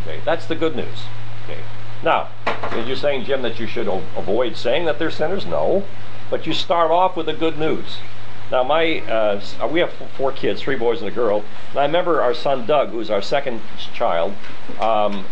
Okay, 0.01 0.21
that's 0.25 0.45
the 0.45 0.55
good 0.55 0.75
news. 0.75 1.03
Okay. 1.45 1.61
Now, 2.03 2.29
are 2.45 2.81
you 2.81 2.95
saying, 2.95 3.25
Jim, 3.25 3.43
that 3.43 3.59
you 3.59 3.67
should 3.67 3.87
avoid 3.87 4.57
saying 4.57 4.85
that 4.85 4.97
they're 4.97 5.11
sinners? 5.11 5.45
No, 5.45 5.85
but 6.29 6.47
you 6.47 6.53
start 6.53 6.89
off 6.89 7.15
with 7.15 7.27
the 7.27 7.33
good 7.33 7.59
news. 7.59 7.97
Now, 8.51 8.63
my 8.63 8.99
uh, 9.01 9.41
we 9.71 9.79
have 9.79 9.93
four 10.17 10.31
kids, 10.31 10.61
three 10.61 10.75
boys 10.75 10.99
and 10.99 11.07
a 11.07 11.13
girl. 11.13 11.45
And 11.69 11.79
I 11.79 11.85
remember 11.85 12.21
our 12.21 12.33
son 12.33 12.65
Doug, 12.65 12.89
who's 12.89 13.09
our 13.09 13.21
second 13.21 13.61
child, 13.93 14.33
um, 14.79 15.25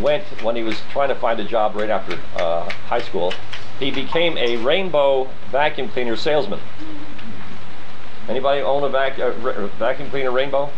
went 0.00 0.24
when 0.42 0.56
he 0.56 0.62
was 0.62 0.80
trying 0.90 1.08
to 1.08 1.14
find 1.14 1.40
a 1.40 1.44
job 1.44 1.74
right 1.74 1.88
after 1.88 2.18
uh, 2.36 2.68
high 2.86 3.00
school. 3.00 3.32
He 3.78 3.90
became 3.90 4.36
a 4.36 4.56
rainbow 4.58 5.28
vacuum 5.50 5.88
cleaner 5.88 6.16
salesman. 6.16 6.60
Anybody 8.28 8.60
own 8.60 8.82
a 8.82 8.88
vac- 8.88 9.18
uh, 9.18 9.30
vacuum 9.78 10.10
cleaner 10.10 10.30
rainbow? 10.30 10.70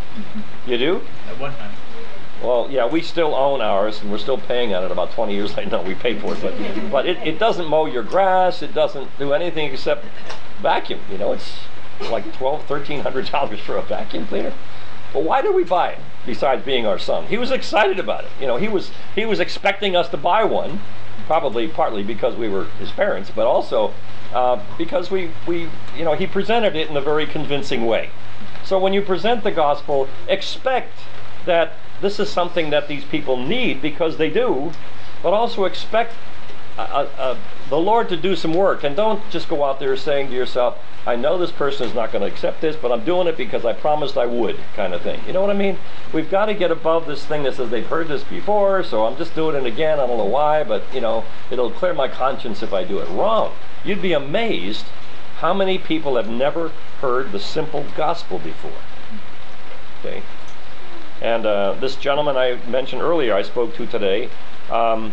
You 0.66 0.78
do? 0.78 1.00
At 1.28 1.38
one 1.38 1.54
time. 1.56 1.72
Well, 2.42 2.68
yeah, 2.70 2.86
we 2.86 3.02
still 3.02 3.34
own 3.34 3.60
ours, 3.60 4.00
and 4.00 4.10
we're 4.12 4.18
still 4.18 4.38
paying 4.38 4.74
on 4.74 4.84
it. 4.84 4.90
About 4.92 5.10
20 5.12 5.34
years 5.34 5.56
later, 5.56 5.70
no, 5.72 5.82
we 5.82 5.94
paid 5.94 6.20
for 6.20 6.34
it, 6.34 6.40
but 6.42 6.54
but 6.90 7.06
it, 7.06 7.16
it 7.26 7.38
doesn't 7.38 7.66
mow 7.66 7.86
your 7.86 8.02
grass. 8.02 8.62
It 8.62 8.74
doesn't 8.74 9.16
do 9.18 9.32
anything 9.32 9.72
except 9.72 10.04
vacuum. 10.60 11.00
You 11.10 11.18
know, 11.18 11.32
it's 11.32 11.58
like 12.10 12.32
12, 12.34 12.68
1300 12.70 13.30
dollars 13.30 13.60
for 13.60 13.76
a 13.76 13.82
vacuum 13.82 14.26
cleaner. 14.26 14.52
But 15.12 15.24
why 15.24 15.40
did 15.42 15.54
we 15.54 15.64
buy 15.64 15.92
it? 15.92 15.98
Besides 16.26 16.64
being 16.64 16.86
our 16.86 16.98
son, 16.98 17.26
he 17.26 17.38
was 17.38 17.50
excited 17.50 17.98
about 17.98 18.24
it. 18.24 18.30
You 18.38 18.46
know, 18.46 18.56
he 18.56 18.68
was 18.68 18.90
he 19.14 19.24
was 19.24 19.40
expecting 19.40 19.96
us 19.96 20.08
to 20.10 20.16
buy 20.18 20.44
one, 20.44 20.80
probably 21.28 21.68
partly 21.68 22.02
because 22.02 22.34
we 22.34 22.48
were 22.48 22.64
his 22.80 22.90
parents, 22.90 23.30
but 23.30 23.46
also 23.46 23.94
uh, 24.32 24.60
because 24.76 25.10
we 25.10 25.30
we 25.46 25.68
you 25.96 26.04
know 26.04 26.14
he 26.14 26.26
presented 26.26 26.74
it 26.74 26.88
in 26.90 26.96
a 26.96 27.00
very 27.00 27.26
convincing 27.26 27.86
way. 27.86 28.10
So 28.64 28.78
when 28.78 28.92
you 28.92 29.02
present 29.02 29.44
the 29.44 29.52
gospel, 29.52 30.08
expect 30.26 30.98
that 31.44 31.74
this 32.00 32.18
is 32.18 32.30
something 32.30 32.70
that 32.70 32.88
these 32.88 33.04
people 33.04 33.36
need 33.36 33.80
because 33.80 34.16
they 34.16 34.30
do, 34.30 34.72
but 35.22 35.32
also 35.32 35.64
expect 35.64 36.14
a, 36.78 36.82
uh, 36.82 37.38
the 37.68 37.78
Lord 37.78 38.08
to 38.08 38.16
do 38.16 38.34
some 38.34 38.54
work. 38.54 38.84
And 38.84 38.96
don't 38.96 39.28
just 39.30 39.48
go 39.48 39.64
out 39.64 39.78
there 39.78 39.96
saying 39.96 40.28
to 40.28 40.34
yourself, 40.34 40.78
I 41.06 41.16
know 41.16 41.38
this 41.38 41.52
person 41.52 41.88
is 41.88 41.94
not 41.94 42.12
going 42.12 42.22
to 42.22 42.32
accept 42.32 42.60
this, 42.60 42.76
but 42.76 42.92
I'm 42.92 43.04
doing 43.04 43.28
it 43.28 43.36
because 43.36 43.64
I 43.64 43.72
promised 43.72 44.16
I 44.16 44.26
would, 44.26 44.58
kind 44.74 44.92
of 44.92 45.02
thing. 45.02 45.20
You 45.26 45.32
know 45.32 45.40
what 45.40 45.50
I 45.50 45.54
mean? 45.54 45.78
We've 46.12 46.30
got 46.30 46.46
to 46.46 46.54
get 46.54 46.70
above 46.70 47.06
this 47.06 47.24
thing 47.24 47.44
that 47.44 47.54
says 47.54 47.70
they've 47.70 47.86
heard 47.86 48.08
this 48.08 48.24
before, 48.24 48.82
so 48.82 49.06
I'm 49.06 49.16
just 49.16 49.34
doing 49.34 49.56
it 49.56 49.66
again. 49.66 50.00
I 50.00 50.06
don't 50.06 50.18
know 50.18 50.24
why, 50.24 50.64
but 50.64 50.82
you 50.92 51.00
know, 51.00 51.24
it'll 51.50 51.70
clear 51.70 51.94
my 51.94 52.08
conscience 52.08 52.62
if 52.62 52.72
I 52.72 52.84
do 52.84 52.98
it. 52.98 53.08
Wrong. 53.08 53.54
You'd 53.84 54.02
be 54.02 54.12
amazed 54.12 54.84
how 55.38 55.54
many 55.54 55.78
people 55.78 56.16
have 56.16 56.28
never 56.28 56.70
heard 57.00 57.32
the 57.32 57.40
simple 57.40 57.86
gospel 57.96 58.38
before. 58.38 58.72
Okay. 60.00 60.22
And 61.20 61.46
uh, 61.46 61.72
this 61.74 61.96
gentleman 61.96 62.36
I 62.36 62.56
mentioned 62.68 63.02
earlier, 63.02 63.34
I 63.34 63.42
spoke 63.42 63.74
to 63.76 63.86
today. 63.86 64.30
Um, 64.70 65.12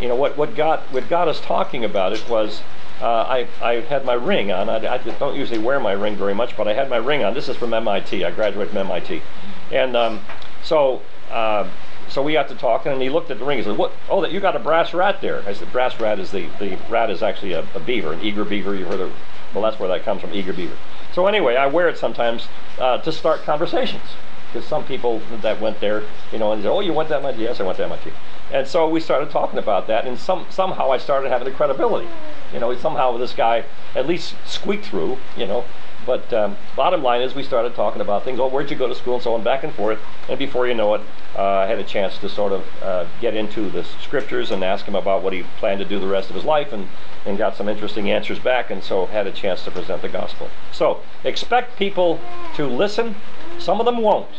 you 0.00 0.08
know 0.08 0.14
what 0.14 0.36
what 0.36 0.54
got 0.54 0.80
what 0.92 1.08
got 1.08 1.28
us 1.28 1.40
talking 1.40 1.84
about 1.84 2.12
it 2.12 2.28
was 2.28 2.62
uh, 3.00 3.04
I, 3.04 3.48
I 3.62 3.74
had 3.82 4.04
my 4.04 4.14
ring 4.14 4.50
on. 4.50 4.68
I, 4.68 4.94
I, 4.94 4.98
don't 4.98 5.36
usually 5.36 5.60
wear 5.60 5.78
my 5.78 5.92
ring 5.92 6.16
very 6.16 6.34
much, 6.34 6.56
but 6.56 6.66
I 6.66 6.74
had 6.74 6.90
my 6.90 6.96
ring 6.96 7.22
on. 7.22 7.32
This 7.32 7.48
is 7.48 7.56
from 7.56 7.72
MIT. 7.72 8.24
I 8.24 8.32
graduated 8.32 8.72
from 8.72 8.78
MIT, 8.78 9.22
and 9.70 9.96
um, 9.96 10.20
so 10.64 11.02
uh, 11.30 11.68
so 12.08 12.22
we 12.22 12.32
got 12.32 12.48
to 12.48 12.54
talking, 12.54 12.92
and 12.92 13.00
he 13.00 13.10
looked 13.10 13.30
at 13.30 13.38
the 13.38 13.44
ring. 13.44 13.58
He 13.58 13.64
said, 13.64 13.76
"What? 13.76 13.92
Oh, 14.08 14.20
that 14.22 14.32
you 14.32 14.40
got 14.40 14.56
a 14.56 14.58
brass 14.58 14.94
rat 14.94 15.20
there?" 15.20 15.42
I 15.46 15.52
said, 15.52 15.70
"Brass 15.70 16.00
rat 16.00 16.18
is 16.18 16.32
the 16.32 16.48
the 16.58 16.76
rat 16.90 17.10
is 17.10 17.22
actually 17.22 17.52
a, 17.52 17.64
a 17.74 17.80
beaver, 17.80 18.12
an 18.12 18.20
eager 18.20 18.44
beaver. 18.44 18.74
You 18.74 18.86
heard 18.86 19.00
of? 19.00 19.12
Well, 19.54 19.62
that's 19.62 19.78
where 19.78 19.88
that 19.88 20.04
comes 20.04 20.20
from, 20.20 20.32
eager 20.32 20.52
beaver." 20.52 20.76
So 21.14 21.26
anyway, 21.26 21.56
I 21.56 21.66
wear 21.66 21.88
it 21.88 21.98
sometimes 21.98 22.48
uh, 22.78 22.98
to 22.98 23.12
start 23.12 23.42
conversations 23.42 24.02
because 24.48 24.66
some 24.66 24.84
people 24.84 25.20
that 25.42 25.60
went 25.60 25.80
there, 25.80 26.02
you 26.32 26.38
know, 26.38 26.52
and 26.52 26.60
they 26.60 26.66
said, 26.66 26.72
"Oh, 26.72 26.80
you 26.80 26.92
went 26.92 27.10
to 27.10 27.16
MIT?" 27.16 27.40
Yes, 27.40 27.60
I 27.60 27.62
went 27.62 27.76
to 27.76 27.84
MIT. 27.84 28.10
And 28.52 28.66
so 28.66 28.88
we 28.88 29.00
started 29.00 29.30
talking 29.30 29.58
about 29.58 29.86
that, 29.88 30.06
and 30.06 30.18
some 30.18 30.46
somehow 30.50 30.90
I 30.90 30.98
started 30.98 31.30
having 31.30 31.46
the 31.46 31.54
credibility. 31.54 32.08
You 32.52 32.60
know, 32.60 32.74
somehow 32.76 33.16
this 33.18 33.34
guy 33.34 33.64
at 33.94 34.06
least 34.06 34.34
squeaked 34.46 34.86
through. 34.86 35.18
You 35.36 35.46
know, 35.46 35.64
but 36.06 36.32
um, 36.32 36.56
bottom 36.74 37.02
line 37.02 37.20
is 37.20 37.34
we 37.34 37.42
started 37.42 37.74
talking 37.74 38.00
about 38.00 38.24
things. 38.24 38.40
Oh, 38.40 38.48
where'd 38.48 38.70
you 38.70 38.76
go 38.76 38.88
to 38.88 38.94
school, 38.94 39.14
and 39.14 39.22
so 39.22 39.34
on, 39.34 39.44
back 39.44 39.64
and 39.64 39.74
forth. 39.74 39.98
And 40.30 40.38
before 40.38 40.66
you 40.66 40.74
know 40.74 40.94
it, 40.94 41.02
uh, 41.36 41.42
I 41.42 41.66
had 41.66 41.78
a 41.78 41.84
chance 41.84 42.16
to 42.18 42.28
sort 42.30 42.52
of 42.52 42.82
uh, 42.82 43.06
get 43.20 43.36
into 43.36 43.68
the 43.68 43.84
scriptures 43.84 44.50
and 44.50 44.64
ask 44.64 44.86
him 44.86 44.94
about 44.94 45.22
what 45.22 45.34
he 45.34 45.42
planned 45.58 45.80
to 45.80 45.84
do 45.84 45.98
the 45.98 46.06
rest 46.06 46.30
of 46.30 46.36
his 46.36 46.44
life, 46.44 46.72
and 46.72 46.88
and 47.26 47.36
got 47.36 47.54
some 47.54 47.68
interesting 47.68 48.10
answers 48.10 48.38
back. 48.38 48.70
And 48.70 48.82
so 48.82 49.06
had 49.06 49.26
a 49.26 49.32
chance 49.32 49.62
to 49.64 49.70
present 49.70 50.00
the 50.00 50.08
gospel. 50.08 50.48
So 50.72 51.02
expect 51.24 51.78
people 51.78 52.18
to 52.54 52.66
listen. 52.66 53.16
Some 53.58 53.78
of 53.78 53.84
them 53.84 53.98
won't. 53.98 54.30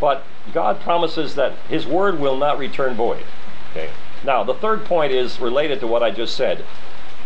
But 0.00 0.24
God 0.52 0.80
promises 0.80 1.34
that 1.34 1.56
His 1.68 1.86
word 1.86 2.20
will 2.20 2.36
not 2.36 2.58
return 2.58 2.94
void. 2.94 3.24
Now, 4.24 4.44
the 4.44 4.54
third 4.54 4.84
point 4.84 5.12
is 5.12 5.40
related 5.40 5.80
to 5.80 5.86
what 5.86 6.02
I 6.02 6.10
just 6.10 6.36
said. 6.36 6.64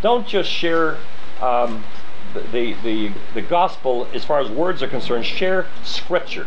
Don't 0.02 0.26
just 0.26 0.50
share 0.50 0.98
um, 1.40 1.84
the, 2.34 2.74
the, 2.82 3.12
the 3.34 3.42
gospel 3.42 4.06
as 4.12 4.24
far 4.24 4.40
as 4.40 4.50
words 4.50 4.82
are 4.82 4.88
concerned. 4.88 5.24
Share 5.24 5.66
scripture. 5.84 6.46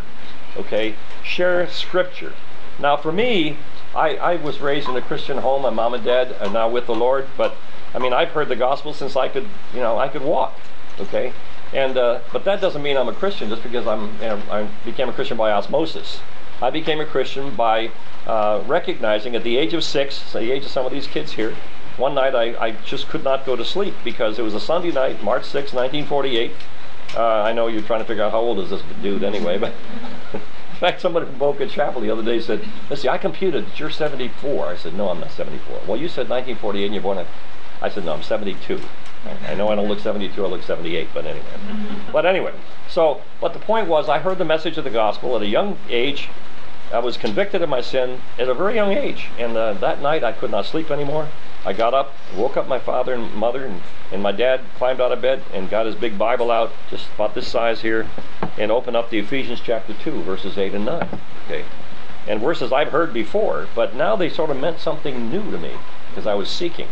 Okay? 0.57 0.95
Share 1.23 1.67
scripture. 1.69 2.33
Now, 2.79 2.97
for 2.97 3.11
me, 3.11 3.57
I, 3.95 4.17
I 4.17 4.35
was 4.35 4.59
raised 4.59 4.89
in 4.89 4.95
a 4.95 5.01
Christian 5.01 5.37
home. 5.37 5.61
My 5.61 5.69
mom 5.69 5.93
and 5.93 6.03
dad 6.03 6.35
are 6.39 6.49
now 6.49 6.69
with 6.69 6.85
the 6.85 6.95
Lord, 6.95 7.27
but 7.37 7.55
I 7.93 7.99
mean, 7.99 8.13
I've 8.13 8.29
heard 8.29 8.49
the 8.49 8.55
gospel 8.55 8.93
since 8.93 9.15
I 9.15 9.29
could, 9.29 9.47
you 9.73 9.79
know, 9.79 9.97
I 9.97 10.09
could 10.09 10.21
walk. 10.21 10.53
Okay? 10.99 11.33
And 11.73 11.97
uh, 11.97 12.19
but 12.31 12.43
that 12.45 12.61
doesn't 12.61 12.81
mean 12.81 12.95
I'm 12.95 13.09
a 13.09 13.13
Christian 13.13 13.49
just 13.49 13.63
because 13.63 13.87
I'm 13.87 14.13
you 14.21 14.27
know, 14.27 14.41
I 14.49 14.67
became 14.83 15.09
a 15.09 15.13
Christian 15.13 15.37
by 15.37 15.51
osmosis. 15.51 16.19
I 16.61 16.69
became 16.69 17.01
a 17.01 17.05
Christian 17.05 17.55
by 17.55 17.91
uh, 18.27 18.63
recognizing 18.65 19.35
at 19.35 19.43
the 19.43 19.57
age 19.57 19.73
of 19.73 19.83
six, 19.83 20.31
the 20.33 20.51
age 20.51 20.65
of 20.65 20.71
some 20.71 20.85
of 20.85 20.91
these 20.91 21.07
kids 21.07 21.33
here, 21.33 21.55
one 21.97 22.13
night 22.13 22.35
I, 22.35 22.55
I 22.63 22.71
just 22.71 23.07
could 23.07 23.23
not 23.23 23.45
go 23.45 23.55
to 23.55 23.63
sleep 23.63 23.93
because 24.03 24.37
it 24.37 24.41
was 24.41 24.53
a 24.53 24.59
Sunday 24.59 24.91
night, 24.91 25.23
March 25.23 25.43
6, 25.43 25.73
1948. 25.73 26.51
Uh, 27.15 27.21
I 27.21 27.53
know 27.53 27.67
you're 27.67 27.81
trying 27.81 28.01
to 28.01 28.05
figure 28.05 28.23
out 28.23 28.31
how 28.31 28.39
old 28.39 28.59
is 28.59 28.69
this 28.69 28.81
dude 29.01 29.23
anyway, 29.23 29.57
but 29.57 29.73
in 30.33 30.41
fact, 30.79 30.99
somebody 30.99 31.25
from 31.25 31.37
Boca 31.37 31.67
Chapel 31.67 32.01
the 32.01 32.09
other 32.09 32.23
day 32.23 32.41
said, 32.41 32.67
"Let's 32.89 33.01
see, 33.03 33.07
I 33.07 33.17
computed 33.17 33.65
that 33.67 33.79
you're 33.79 33.89
74." 33.89 34.65
I 34.65 34.75
said, 34.75 34.93
"No, 34.95 35.07
I'm 35.09 35.21
not 35.21 35.31
74." 35.31 35.81
Well, 35.87 35.97
you 35.97 36.09
said 36.09 36.27
1948 36.27 36.85
and 36.85 36.93
you're 36.93 37.03
born 37.03 37.19
in. 37.19 37.27
I 37.81 37.89
said, 37.89 38.03
"No, 38.03 38.13
I'm 38.13 38.23
72." 38.23 38.81
I 39.47 39.55
know 39.55 39.69
I 39.69 39.75
don't 39.75 39.87
look 39.87 39.99
72, 39.99 40.43
I 40.43 40.47
look 40.47 40.63
78, 40.63 41.09
but 41.13 41.25
anyway. 41.25 41.45
But 42.11 42.25
anyway, 42.25 42.53
so, 42.87 43.21
but 43.41 43.53
the 43.53 43.59
point 43.59 43.87
was, 43.87 44.07
I 44.07 44.19
heard 44.19 44.37
the 44.37 44.45
message 44.45 44.77
of 44.77 44.83
the 44.83 44.89
gospel 44.89 45.35
at 45.35 45.41
a 45.41 45.47
young 45.47 45.77
age. 45.89 46.29
I 46.95 46.99
was 46.99 47.17
convicted 47.17 47.61
of 47.61 47.67
my 47.67 47.81
sin 47.81 48.21
at 48.39 48.47
a 48.47 48.53
very 48.53 48.75
young 48.75 48.93
age. 48.93 49.27
And 49.37 49.57
uh, 49.57 49.73
that 49.73 50.01
night, 50.01 50.23
I 50.23 50.31
could 50.31 50.49
not 50.49 50.65
sleep 50.65 50.89
anymore. 50.89 51.27
I 51.65 51.73
got 51.73 51.93
up, 51.93 52.13
woke 52.33 52.55
up 52.55 52.69
my 52.69 52.79
father 52.79 53.13
and 53.13 53.33
mother, 53.33 53.65
and, 53.65 53.81
and 54.13 54.23
my 54.23 54.31
dad 54.31 54.61
climbed 54.77 55.01
out 55.01 55.11
of 55.11 55.21
bed 55.21 55.43
and 55.53 55.69
got 55.69 55.87
his 55.87 55.95
big 55.95 56.17
Bible 56.17 56.51
out, 56.51 56.71
just 56.89 57.09
about 57.15 57.35
this 57.35 57.49
size 57.49 57.81
here, 57.81 58.07
and 58.57 58.71
opened 58.71 58.95
up 58.95 59.09
the 59.09 59.19
Ephesians 59.19 59.59
chapter 59.59 59.93
2, 59.93 60.23
verses 60.23 60.57
8 60.57 60.73
and 60.73 60.85
9. 60.85 61.09
Okay. 61.45 61.65
And 62.29 62.39
verses 62.39 62.71
I've 62.71 62.93
heard 62.93 63.13
before, 63.13 63.67
but 63.75 63.93
now 63.93 64.15
they 64.15 64.29
sort 64.29 64.49
of 64.49 64.57
meant 64.57 64.79
something 64.79 65.29
new 65.29 65.51
to 65.51 65.57
me 65.57 65.73
because 66.09 66.25
I 66.25 66.35
was 66.35 66.49
seeking. 66.49 66.87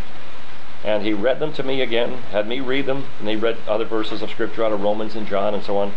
And 0.84 1.04
he 1.04 1.14
read 1.14 1.40
them 1.40 1.54
to 1.54 1.64
me 1.64 1.80
again, 1.80 2.18
had 2.32 2.46
me 2.46 2.60
read 2.60 2.88
them, 2.88 3.06
and 3.20 3.30
he 3.30 3.38
read 3.38 3.56
other 3.70 3.86
verses 3.86 4.22
of 4.22 4.32
Scripture 4.32 4.66
out 4.66 4.74
of 4.74 4.82
Romans 4.82 5.16
and 5.16 5.26
John 5.26 5.54
and 5.54 5.64
so 5.64 5.78
on. 5.78 5.94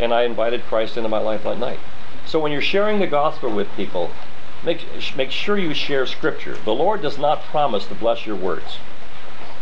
And 0.00 0.12
I 0.12 0.24
invited 0.24 0.64
Christ 0.64 0.96
into 0.96 1.08
my 1.08 1.20
life 1.20 1.44
that 1.44 1.60
night. 1.60 1.78
So 2.26 2.40
when 2.40 2.52
you're 2.52 2.60
sharing 2.60 3.00
the 3.00 3.06
gospel 3.06 3.50
with 3.50 3.68
people, 3.76 4.10
make, 4.64 4.86
make 5.16 5.30
sure 5.30 5.58
you 5.58 5.74
share 5.74 6.06
Scripture. 6.06 6.56
The 6.64 6.74
Lord 6.74 7.02
does 7.02 7.18
not 7.18 7.42
promise 7.42 7.86
to 7.86 7.94
bless 7.94 8.26
your 8.26 8.36
words. 8.36 8.78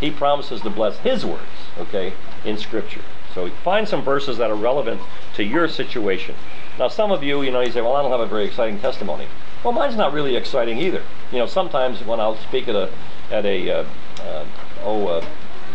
He 0.01 0.11
promises 0.11 0.61
to 0.63 0.71
bless 0.71 0.99
His 0.99 1.25
words, 1.25 1.43
okay, 1.79 2.13
in 2.45 2.59
Scripture. 2.59 3.03
So 3.35 3.49
find 3.65 3.89
some 3.89 4.03
verses 4.03 4.39
that 4.39 4.51
are 4.51 4.57
relevant 4.57 5.01
to 5.35 5.45
your 5.45 5.69
situation. 5.69 6.35
Now, 6.79 6.89
some 6.89 7.11
of 7.13 7.23
you, 7.23 7.43
you 7.43 7.51
know, 7.51 7.61
you 7.61 7.71
say, 7.73 7.81
well, 7.81 7.97
I 7.97 8.03
don't 8.03 8.11
have 8.11 8.21
a 8.21 8.27
very 8.27 8.45
exciting 8.45 8.79
testimony. 8.81 9.27
Well, 9.63 9.73
mine's 9.73 9.97
not 9.97 10.13
really 10.13 10.37
exciting 10.37 10.79
either. 10.79 11.03
You 11.31 11.39
know, 11.39 11.47
sometimes 11.47 12.03
when 12.05 12.19
I'll 12.21 12.37
speak 12.39 12.69
at 12.69 12.75
a 12.75 12.91
at 13.31 13.47
a 13.47 13.71
uh, 13.71 13.85
uh, 14.21 14.45
oh 14.83 15.09
a 15.09 15.27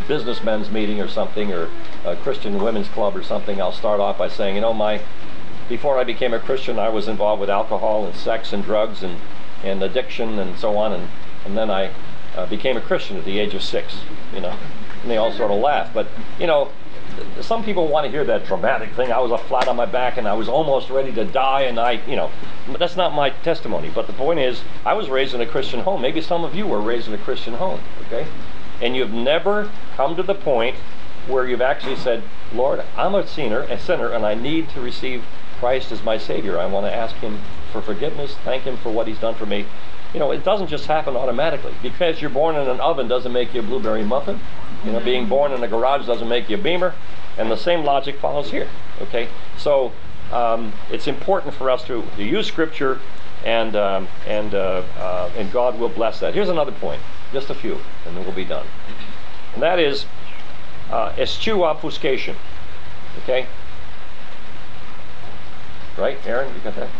businessmen's 0.07 0.69
meeting 0.69 0.99
or 0.99 1.07
something, 1.07 1.53
or 1.53 1.69
a 2.05 2.15
Christian 2.17 2.61
women's 2.61 2.87
club 2.89 3.15
or 3.15 3.23
something, 3.23 3.61
I'll 3.61 3.71
start 3.71 3.99
off 3.99 4.17
by 4.17 4.27
saying, 4.27 4.55
you 4.55 4.61
know, 4.61 4.73
my 4.73 5.01
before 5.69 5.97
I 5.97 6.03
became 6.03 6.33
a 6.33 6.39
Christian, 6.39 6.79
I 6.79 6.89
was 6.89 7.07
involved 7.07 7.39
with 7.39 7.49
alcohol 7.49 8.05
and 8.05 8.15
sex 8.15 8.53
and 8.53 8.63
drugs 8.63 9.03
and 9.03 9.19
and 9.63 9.81
addiction 9.81 10.37
and 10.37 10.57
so 10.57 10.77
on, 10.77 10.93
and 10.93 11.09
and 11.45 11.57
then 11.57 11.69
I 11.69 11.91
uh, 12.35 12.45
became 12.45 12.77
a 12.77 12.81
Christian 12.81 13.17
at 13.17 13.25
the 13.25 13.39
age 13.39 13.53
of 13.53 13.63
six. 13.63 14.01
You 14.33 14.41
know, 14.41 14.57
and 15.01 15.11
they 15.11 15.17
all 15.17 15.31
sort 15.31 15.51
of 15.51 15.59
laugh, 15.59 15.93
but 15.93 16.07
you 16.39 16.47
know, 16.47 16.69
some 17.41 17.63
people 17.63 17.87
want 17.87 18.05
to 18.05 18.11
hear 18.11 18.23
that 18.25 18.45
dramatic 18.45 18.93
thing. 18.93 19.11
I 19.11 19.19
was 19.19 19.31
a 19.31 19.37
flat 19.37 19.67
on 19.67 19.75
my 19.75 19.85
back 19.85 20.17
and 20.17 20.27
I 20.27 20.33
was 20.33 20.47
almost 20.47 20.89
ready 20.89 21.11
to 21.13 21.25
die, 21.25 21.61
and 21.61 21.79
I, 21.79 21.93
you 22.07 22.15
know, 22.15 22.31
that's 22.77 22.95
not 22.95 23.13
my 23.13 23.29
testimony. 23.29 23.89
But 23.93 24.07
the 24.07 24.13
point 24.13 24.39
is, 24.39 24.61
I 24.85 24.93
was 24.93 25.09
raised 25.09 25.33
in 25.33 25.41
a 25.41 25.45
Christian 25.45 25.81
home. 25.81 26.01
Maybe 26.01 26.21
some 26.21 26.43
of 26.43 26.55
you 26.55 26.67
were 26.67 26.81
raised 26.81 27.07
in 27.07 27.13
a 27.13 27.17
Christian 27.17 27.55
home, 27.55 27.79
okay? 28.05 28.27
And 28.81 28.95
you've 28.95 29.13
never 29.13 29.71
come 29.95 30.15
to 30.15 30.23
the 30.23 30.35
point 30.35 30.75
where 31.27 31.47
you've 31.47 31.61
actually 31.61 31.95
said, 31.95 32.23
Lord, 32.53 32.83
I'm 32.95 33.15
a 33.15 33.25
sinner, 33.25 33.61
a 33.61 33.79
sinner, 33.79 34.09
and 34.09 34.25
I 34.25 34.33
need 34.33 34.69
to 34.69 34.81
receive 34.81 35.23
Christ 35.59 35.91
as 35.91 36.03
my 36.03 36.17
Savior. 36.17 36.59
I 36.59 36.65
want 36.65 36.85
to 36.85 36.93
ask 36.93 37.15
Him 37.15 37.39
for 37.71 37.81
forgiveness, 37.81 38.35
thank 38.43 38.63
Him 38.63 38.77
for 38.77 38.91
what 38.91 39.07
He's 39.07 39.19
done 39.19 39.35
for 39.35 39.45
me. 39.45 39.65
You 40.13 40.19
know, 40.19 40.31
it 40.31 40.43
doesn't 40.43 40.67
just 40.67 40.85
happen 40.85 41.15
automatically. 41.15 41.73
Because 41.81 42.21
you're 42.21 42.29
born 42.29 42.55
in 42.55 42.67
an 42.67 42.79
oven 42.79 43.07
doesn't 43.07 43.33
make 43.33 43.53
you 43.53 43.59
a 43.59 43.63
blueberry 43.63 44.03
muffin. 44.03 44.39
You 44.85 44.91
know, 44.91 44.99
being 44.99 45.27
born 45.27 45.51
in 45.51 45.61
a 45.63 45.67
garage 45.67 46.05
doesn't 46.05 46.29
make 46.29 46.49
you 46.49 46.57
a 46.57 46.61
beamer. 46.61 46.93
And 47.37 47.51
the 47.51 47.57
same 47.57 47.83
logic 47.83 48.17
follows 48.19 48.49
here. 48.49 48.69
Okay? 49.01 49.27
So 49.57 49.91
um, 50.31 50.73
it's 50.89 51.07
important 51.07 51.53
for 51.53 51.69
us 51.69 51.83
to, 51.85 52.03
to 52.15 52.23
use 52.23 52.47
Scripture, 52.47 52.99
and, 53.45 53.75
um, 53.75 54.07
and, 54.25 54.53
uh, 54.55 54.83
uh, 54.97 55.29
and 55.37 55.51
God 55.51 55.79
will 55.79 55.89
bless 55.89 56.19
that. 56.21 56.33
Here's 56.33 56.49
another 56.49 56.71
point, 56.71 57.01
just 57.31 57.49
a 57.49 57.55
few, 57.55 57.77
and 58.05 58.15
then 58.15 58.23
we'll 58.23 58.33
be 58.35 58.45
done. 58.45 58.65
And 59.53 59.61
that 59.61 59.79
is 59.79 60.05
uh, 60.89 61.13
eschew 61.17 61.63
obfuscation. 61.63 62.35
Okay? 63.23 63.47
Right, 65.97 66.17
Aaron? 66.25 66.53
You 66.53 66.61
got 66.61 66.75
that? 66.75 66.89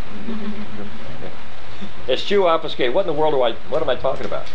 Okay. 2.08 2.13
Eschew 2.13 2.48
obfuscation. 2.48 2.94
What 2.94 3.01
in 3.01 3.08
the 3.08 3.20
world 3.20 3.34
do 3.34 3.42
I, 3.42 3.54
what 3.70 3.82
am 3.82 3.89
I 3.89 3.96
talking 3.96 4.25
about? 4.25 4.48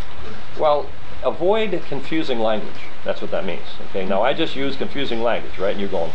Well, 0.59 0.89
avoid 1.25 1.83
confusing 1.89 2.41
language. 2.41 2.75
That's 3.05 3.21
what 3.21 3.31
that 3.31 3.45
means. 3.45 3.67
Okay, 3.91 4.05
now 4.07 4.23
I 4.23 4.33
just 4.33 4.55
use 4.55 4.77
confusing 4.77 5.23
language, 5.23 5.59
right? 5.59 5.73
And 5.73 5.81
you're 5.81 5.89
going, 5.89 6.13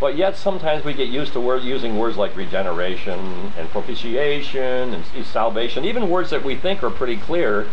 but 0.00 0.16
yet 0.16 0.36
sometimes 0.36 0.84
we 0.84 0.94
get 0.94 1.08
used 1.08 1.32
to 1.34 1.40
word, 1.40 1.62
using 1.62 1.96
words 1.96 2.16
like 2.16 2.36
regeneration 2.36 3.52
and 3.56 3.68
propitiation 3.70 4.94
and 4.94 5.04
salvation, 5.24 5.84
even 5.84 6.08
words 6.08 6.30
that 6.30 6.44
we 6.44 6.56
think 6.56 6.82
are 6.82 6.90
pretty 6.90 7.16
clear, 7.16 7.68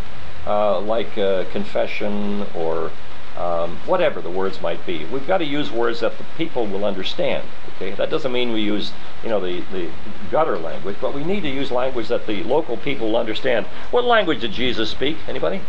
uh, 0.46 0.80
like 0.80 1.18
uh, 1.18 1.46
confession 1.46 2.46
or 2.54 2.92
um, 3.40 3.78
whatever 3.86 4.22
the 4.22 4.30
words 4.30 4.62
might 4.62 4.86
be. 4.86 5.06
We've 5.06 5.26
got 5.26 5.38
to 5.38 5.46
use 5.46 5.72
words 5.72 6.02
that 6.02 6.18
the 6.18 6.26
people 6.38 6.68
will 6.68 6.84
understand. 6.84 7.48
Okay, 7.76 7.92
that 7.92 8.10
doesn't 8.10 8.32
mean 8.32 8.52
we 8.52 8.62
use 8.62 8.92
you 9.24 9.30
know 9.30 9.40
the, 9.40 9.62
the 9.72 9.90
gutter 10.30 10.58
language, 10.58 10.98
but 11.02 11.14
we 11.14 11.24
need 11.24 11.42
to 11.42 11.50
use 11.50 11.72
language 11.72 12.10
that 12.10 12.28
the 12.28 12.44
local 12.44 12.76
people 12.78 13.08
will 13.08 13.18
understand. 13.18 13.66
What 13.92 14.04
language 14.04 14.42
did 14.42 14.52
Jesus 14.52 14.90
speak? 14.90 15.18
Anybody? 15.28 15.62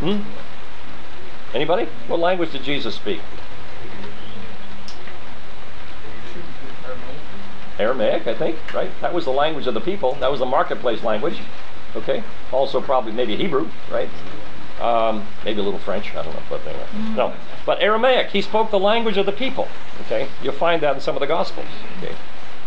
Hmm? 0.00 0.22
Anybody? 1.54 1.86
What 2.08 2.18
language 2.18 2.52
did 2.52 2.62
Jesus 2.64 2.94
speak? 2.94 3.20
Aramaic, 7.78 8.26
I 8.26 8.34
think, 8.34 8.56
right? 8.74 8.90
That 9.00 9.12
was 9.12 9.24
the 9.24 9.32
language 9.32 9.66
of 9.66 9.74
the 9.74 9.80
people. 9.80 10.14
That 10.14 10.30
was 10.30 10.40
the 10.40 10.46
marketplace 10.46 11.02
language. 11.02 11.38
Okay. 11.94 12.22
Also, 12.52 12.80
probably 12.80 13.12
maybe 13.12 13.36
Hebrew, 13.36 13.68
right? 13.90 14.08
Um, 14.82 15.24
maybe 15.44 15.60
a 15.60 15.62
little 15.62 15.78
French. 15.78 16.10
I 16.10 16.24
don't 16.24 16.34
know, 16.34 16.42
but 16.50 16.66
anyway. 16.66 17.14
No, 17.14 17.34
but 17.64 17.80
Aramaic. 17.80 18.30
He 18.30 18.42
spoke 18.42 18.72
the 18.72 18.80
language 18.80 19.16
of 19.16 19.26
the 19.26 19.32
people. 19.32 19.68
Okay. 20.02 20.28
You'll 20.42 20.54
find 20.54 20.82
that 20.82 20.96
in 20.96 21.00
some 21.00 21.14
of 21.14 21.20
the 21.20 21.26
Gospels. 21.26 21.68
Okay. 21.98 22.16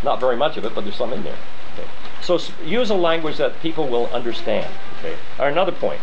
Not 0.02 0.22
very 0.22 0.38
much 0.38 0.56
of 0.56 0.64
it, 0.64 0.74
but 0.74 0.86
there's 0.86 0.96
some 0.96 1.12
in 1.12 1.24
there. 1.24 1.38
Okay. 1.74 1.90
So 2.22 2.40
use 2.66 2.90
a 2.90 2.96
language 2.96 3.38
that 3.38 3.60
people 3.62 3.88
will 3.88 4.08
understand. 4.08 4.74
Okay. 5.00 5.16
Or 5.38 5.50
another 5.50 5.74
point. 5.74 6.00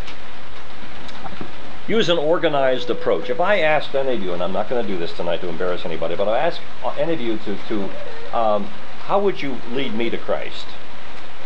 Use 1.89 2.09
an 2.11 2.19
organized 2.19 2.91
approach. 2.91 3.31
If 3.31 3.41
I 3.41 3.61
asked 3.61 3.95
any 3.95 4.15
of 4.15 4.23
you, 4.23 4.35
and 4.35 4.43
I'm 4.43 4.53
not 4.53 4.69
going 4.69 4.85
to 4.85 4.89
do 4.89 4.99
this 4.99 5.13
tonight 5.15 5.41
to 5.41 5.49
embarrass 5.49 5.85
anybody, 5.85 6.15
but 6.15 6.29
I 6.29 6.39
ask 6.39 6.61
any 6.99 7.15
of 7.15 7.21
you 7.21 7.39
to, 7.39 7.57
to 7.69 8.37
um, 8.37 8.65
how 9.07 9.19
would 9.19 9.43
you 9.43 9.57
lead 9.73 9.95
me 9.95 10.11
to 10.11 10.19
Christ? 10.19 10.67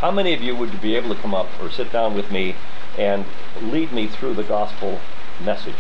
How 0.01 0.11
many 0.11 0.35
of 0.35 0.43
you 0.43 0.55
would 0.55 0.81
be 0.83 0.95
able 0.97 1.15
to 1.15 1.21
come 1.21 1.35
up 1.35 1.49
or 1.61 1.71
sit 1.71 1.91
down 1.91 2.15
with 2.15 2.31
me 2.31 2.55
and 2.99 3.25
lead 3.63 3.93
me 3.93 4.07
through 4.07 4.35
the 4.35 4.43
gospel 4.43 5.01
message? 5.45 5.77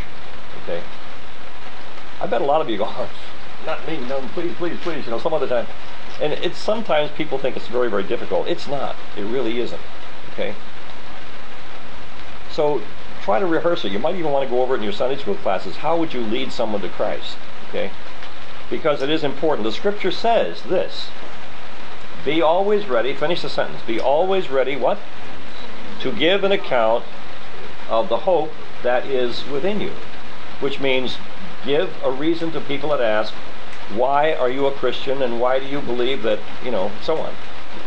Okay. 0.62 0.82
I 2.20 2.26
bet 2.26 2.40
a 2.40 2.44
lot 2.44 2.60
of 2.60 2.70
you 2.70 2.78
go, 2.78 2.84
not 3.66 3.86
me, 3.86 3.98
no, 4.06 4.20
please, 4.32 4.54
please, 4.56 4.78
please, 4.80 5.04
you 5.04 5.10
know, 5.10 5.18
some 5.18 5.34
other 5.34 5.48
time. 5.48 5.66
And 6.20 6.32
it's 6.32 6.58
sometimes 6.58 7.10
people 7.12 7.38
think 7.38 7.56
it's 7.56 7.68
very, 7.68 7.90
very 7.90 8.02
difficult. 8.02 8.48
It's 8.48 8.66
not. 8.66 8.96
It 9.16 9.24
really 9.24 9.60
isn't. 9.60 9.80
Okay. 10.32 10.54
So 12.50 12.80
try 13.22 13.38
to 13.38 13.46
rehearse 13.46 13.84
it. 13.84 13.92
You 13.92 13.98
might 13.98 14.16
even 14.16 14.30
want 14.30 14.48
to 14.48 14.50
go 14.54 14.62
over 14.62 14.74
it 14.74 14.78
in 14.78 14.84
your 14.84 14.92
Sunday 14.92 15.20
school 15.20 15.34
classes. 15.36 15.76
How 15.76 15.96
would 15.98 16.14
you 16.14 16.22
lead 16.22 16.52
someone 16.52 16.80
to 16.80 16.88
Christ? 16.88 17.36
Okay. 17.68 17.90
Because 18.70 19.02
it 19.02 19.10
is 19.10 19.24
important. 19.24 19.64
The 19.64 19.72
scripture 19.72 20.10
says 20.10 20.62
this 20.62 21.10
be 22.26 22.42
always 22.42 22.88
ready, 22.88 23.14
finish 23.14 23.42
the 23.42 23.48
sentence. 23.48 23.80
Be 23.86 24.00
always 24.00 24.50
ready, 24.50 24.74
what? 24.74 24.98
To 26.06 26.12
give 26.12 26.44
an 26.44 26.52
account 26.52 27.04
of 27.88 28.08
the 28.08 28.18
hope 28.18 28.52
that 28.84 29.06
is 29.06 29.44
within 29.48 29.80
you. 29.80 29.90
Which 30.60 30.78
means 30.78 31.16
give 31.64 31.92
a 32.04 32.12
reason 32.12 32.52
to 32.52 32.60
people 32.60 32.90
that 32.90 33.00
ask, 33.00 33.34
why 33.92 34.32
are 34.34 34.48
you 34.48 34.66
a 34.66 34.70
Christian 34.70 35.20
and 35.20 35.40
why 35.40 35.58
do 35.58 35.66
you 35.66 35.80
believe 35.80 36.22
that, 36.22 36.38
you 36.64 36.70
know, 36.70 36.92
so 37.02 37.16
on. 37.16 37.34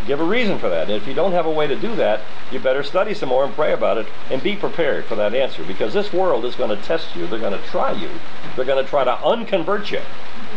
Give 0.06 0.20
a 0.20 0.26
reason 0.26 0.60
for 0.60 0.68
that. 0.68 0.90
And 0.90 1.02
if 1.02 1.08
you 1.08 1.14
don't 1.14 1.32
have 1.32 1.46
a 1.46 1.50
way 1.50 1.66
to 1.66 1.78
do 1.78 1.96
that, 1.96 2.20
you 2.52 2.60
better 2.60 2.84
study 2.84 3.14
some 3.14 3.30
more 3.30 3.46
and 3.46 3.54
pray 3.54 3.72
about 3.72 3.98
it 3.98 4.08
and 4.30 4.44
be 4.44 4.58
prepared 4.58 5.06
for 5.06 5.16
that 5.16 5.34
answer 5.34 5.64
because 5.64 5.94
this 5.94 6.12
world 6.12 6.44
is 6.44 6.56
going 6.56 6.78
to 6.78 6.84
test 6.84 7.16
you. 7.16 7.26
They're 7.26 7.40
going 7.40 7.58
to 7.58 7.68
try 7.68 7.94
you. 7.94 8.10
They're 8.58 8.66
going 8.66 8.84
to 8.84 8.90
try 8.90 9.06
to 9.06 9.18
unconvert 9.24 9.92
you. 9.92 10.02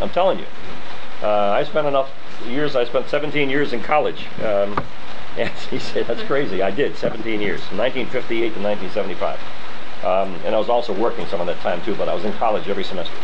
I'm 0.01 0.11
telling 0.11 0.41
you. 0.41 0.47
Uh, 1.23 1.29
I 1.29 1.63
spent 1.63 1.87
enough 1.87 2.11
years, 2.45 2.75
I 2.75 2.85
spent 2.87 3.09
17 3.09 3.49
years 3.49 3.73
in 3.73 3.85
college. 3.85 4.27
Um, 4.43 4.77
and 5.39 5.49
he 5.71 5.79
said, 5.79 6.07
that's 6.07 6.23
crazy. 6.23 6.63
I 6.63 6.71
did 6.71 6.97
17 6.97 7.41
years, 7.41 7.63
from 7.65 7.79
1958 7.79 8.55
to 8.55 8.61
1975. 8.61 9.39
Um, 10.05 10.35
and 10.45 10.55
I 10.55 10.59
was 10.59 10.69
also 10.69 10.93
working 10.93 11.27
some 11.29 11.41
of 11.41 11.47
that 11.47 11.61
time 11.61 11.83
too, 11.85 11.95
but 11.95 12.09
I 12.09 12.15
was 12.15 12.25
in 12.25 12.33
college 12.35 12.69
every 12.69 12.85
semester. 12.85 13.15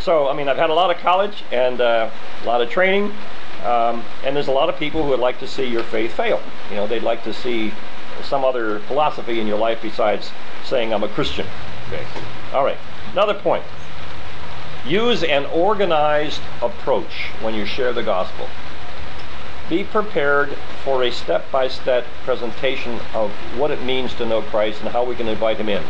So, 0.00 0.28
I 0.28 0.34
mean, 0.34 0.48
I've 0.48 0.56
had 0.56 0.70
a 0.70 0.74
lot 0.74 0.90
of 0.90 1.00
college 1.00 1.44
and 1.52 1.80
uh, 1.80 2.10
a 2.42 2.46
lot 2.46 2.60
of 2.60 2.68
training, 2.68 3.12
um, 3.64 4.04
and 4.24 4.34
there's 4.34 4.48
a 4.48 4.52
lot 4.52 4.68
of 4.68 4.76
people 4.76 5.04
who 5.04 5.10
would 5.10 5.20
like 5.20 5.38
to 5.38 5.46
see 5.46 5.64
your 5.64 5.84
faith 5.84 6.12
fail. 6.14 6.40
You 6.70 6.76
know, 6.76 6.88
they'd 6.88 7.04
like 7.04 7.22
to 7.22 7.32
see 7.32 7.72
some 8.24 8.44
other 8.44 8.80
philosophy 8.80 9.38
in 9.38 9.46
your 9.46 9.58
life 9.58 9.78
besides 9.80 10.30
saying 10.64 10.92
I'm 10.92 11.04
a 11.04 11.08
Christian. 11.08 11.46
Okay. 11.88 12.04
All 12.52 12.64
right. 12.64 12.78
Another 13.12 13.34
point. 13.34 13.64
Use 14.86 15.22
an 15.22 15.46
organized 15.46 16.40
approach 16.60 17.28
when 17.40 17.54
you 17.54 17.64
share 17.64 17.92
the 17.92 18.02
gospel. 18.02 18.48
Be 19.72 19.84
prepared 19.84 20.50
for 20.84 21.02
a 21.02 21.10
step 21.10 21.50
by 21.50 21.66
step 21.66 22.04
presentation 22.24 23.00
of 23.14 23.30
what 23.56 23.70
it 23.70 23.80
means 23.80 24.12
to 24.16 24.26
know 24.26 24.42
Christ 24.42 24.82
and 24.82 24.90
how 24.90 25.02
we 25.02 25.14
can 25.14 25.26
invite 25.28 25.56
Him 25.56 25.70
in. 25.70 25.82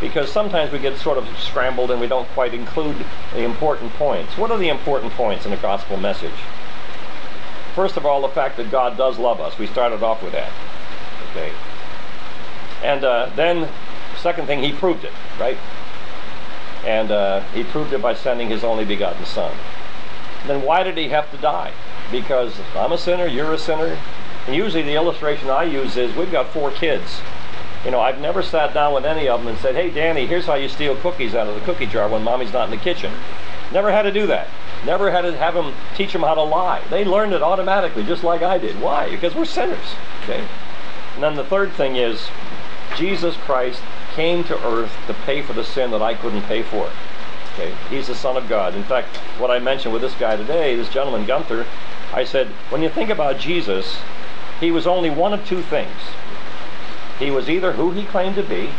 Because 0.00 0.30
sometimes 0.30 0.70
we 0.70 0.78
get 0.78 0.96
sort 0.98 1.18
of 1.18 1.26
scrambled 1.36 1.90
and 1.90 2.00
we 2.00 2.06
don't 2.06 2.28
quite 2.28 2.54
include 2.54 2.94
the 3.32 3.42
important 3.42 3.92
points. 3.94 4.38
What 4.38 4.52
are 4.52 4.56
the 4.56 4.68
important 4.68 5.12
points 5.14 5.46
in 5.46 5.52
a 5.52 5.56
gospel 5.56 5.96
message? 5.96 6.30
First 7.74 7.96
of 7.96 8.06
all, 8.06 8.22
the 8.22 8.28
fact 8.28 8.56
that 8.58 8.70
God 8.70 8.96
does 8.96 9.18
love 9.18 9.40
us. 9.40 9.58
We 9.58 9.66
started 9.66 10.04
off 10.04 10.22
with 10.22 10.34
that. 10.34 10.52
Okay. 11.32 11.50
And 12.84 13.02
uh, 13.02 13.30
then, 13.34 13.68
second 14.18 14.46
thing, 14.46 14.62
He 14.62 14.70
proved 14.70 15.02
it, 15.02 15.12
right? 15.40 15.58
And 16.84 17.10
uh, 17.10 17.40
he 17.52 17.64
proved 17.64 17.92
it 17.94 18.00
by 18.00 18.14
sending 18.14 18.48
his 18.48 18.62
only 18.62 18.84
begotten 18.84 19.24
Son. 19.24 19.52
Then 20.46 20.62
why 20.62 20.84
did 20.84 20.96
he 20.96 21.08
have 21.08 21.28
to 21.32 21.36
die? 21.36 21.72
Because 22.12 22.54
I'm 22.76 22.92
a 22.92 22.98
sinner, 22.98 23.26
you're 23.26 23.52
a 23.52 23.58
sinner. 23.58 23.98
And 24.46 24.54
usually 24.54 24.82
the 24.82 24.94
illustration 24.94 25.50
I 25.50 25.64
use 25.64 25.96
is 25.96 26.14
we've 26.14 26.30
got 26.30 26.50
four 26.50 26.70
kids. 26.70 27.20
You 27.84 27.90
know, 27.90 28.00
I've 28.00 28.20
never 28.20 28.42
sat 28.42 28.74
down 28.74 28.94
with 28.94 29.04
any 29.04 29.28
of 29.28 29.40
them 29.40 29.48
and 29.48 29.58
said, 29.58 29.74
hey, 29.74 29.90
Danny, 29.90 30.26
here's 30.26 30.46
how 30.46 30.54
you 30.54 30.68
steal 30.68 30.94
cookies 30.96 31.34
out 31.34 31.48
of 31.48 31.54
the 31.54 31.60
cookie 31.62 31.86
jar 31.86 32.08
when 32.08 32.22
mommy's 32.22 32.52
not 32.52 32.66
in 32.66 32.70
the 32.70 32.76
kitchen. 32.76 33.12
Never 33.72 33.90
had 33.90 34.02
to 34.02 34.12
do 34.12 34.26
that. 34.26 34.48
Never 34.84 35.10
had 35.10 35.22
to 35.22 35.36
have 35.36 35.54
them 35.54 35.74
teach 35.96 36.12
them 36.12 36.22
how 36.22 36.34
to 36.34 36.42
lie. 36.42 36.82
They 36.90 37.04
learned 37.04 37.32
it 37.32 37.42
automatically, 37.42 38.04
just 38.04 38.22
like 38.22 38.42
I 38.42 38.58
did. 38.58 38.80
Why? 38.80 39.08
Because 39.08 39.34
we're 39.34 39.44
sinners. 39.44 39.96
Okay. 40.22 40.44
And 41.14 41.22
then 41.22 41.34
the 41.34 41.44
third 41.44 41.72
thing 41.72 41.96
is 41.96 42.28
Jesus 42.96 43.36
Christ 43.36 43.80
came 44.14 44.44
to 44.44 44.66
earth 44.66 44.94
to 45.06 45.14
pay 45.14 45.42
for 45.42 45.52
the 45.52 45.64
sin 45.64 45.90
that 45.92 46.02
I 46.02 46.14
couldn't 46.14 46.42
pay 46.42 46.62
for. 46.62 46.90
Okay, 47.54 47.74
he's 47.90 48.06
the 48.06 48.14
Son 48.14 48.36
of 48.36 48.48
God. 48.48 48.74
In 48.74 48.84
fact, 48.84 49.16
what 49.38 49.50
I 49.50 49.58
mentioned 49.58 49.92
with 49.92 50.02
this 50.02 50.14
guy 50.14 50.36
today, 50.36 50.74
this 50.74 50.88
gentleman 50.88 51.26
Gunther, 51.26 51.66
I 52.12 52.24
said, 52.24 52.48
when 52.68 52.82
you 52.82 52.88
think 52.88 53.10
about 53.10 53.38
Jesus, 53.38 53.98
he 54.60 54.70
was 54.70 54.86
only 54.86 55.10
one 55.10 55.32
of 55.32 55.46
two 55.46 55.62
things. 55.62 55.96
He 57.18 57.30
was 57.30 57.48
either 57.48 57.72
who 57.72 57.92
he 57.92 58.04
claimed 58.04 58.36
to 58.36 58.42
be. 58.42 58.70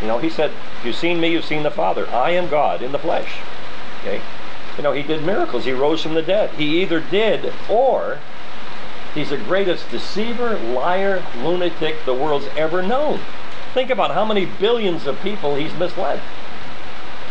You 0.00 0.06
know, 0.06 0.18
he 0.18 0.30
said, 0.30 0.52
you've 0.84 0.94
seen 0.94 1.20
me, 1.20 1.32
you've 1.32 1.44
seen 1.44 1.62
the 1.64 1.70
Father. 1.70 2.08
I 2.08 2.30
am 2.30 2.48
God 2.48 2.82
in 2.82 2.92
the 2.92 2.98
flesh. 2.98 3.38
Okay? 4.00 4.20
You 4.76 4.82
know, 4.82 4.92
he 4.92 5.02
did 5.02 5.24
miracles. 5.24 5.64
He 5.64 5.72
rose 5.72 6.02
from 6.02 6.14
the 6.14 6.22
dead. 6.22 6.50
He 6.50 6.80
either 6.82 7.00
did 7.00 7.52
or 7.68 8.20
he's 9.14 9.30
the 9.30 9.36
greatest 9.36 9.90
deceiver, 9.90 10.56
liar, 10.58 11.24
lunatic 11.38 12.04
the 12.04 12.14
world's 12.14 12.46
ever 12.56 12.82
known. 12.82 13.20
Think 13.74 13.90
about 13.90 14.12
how 14.12 14.24
many 14.24 14.46
billions 14.46 15.06
of 15.06 15.20
people 15.20 15.56
he's 15.56 15.74
misled. 15.74 16.20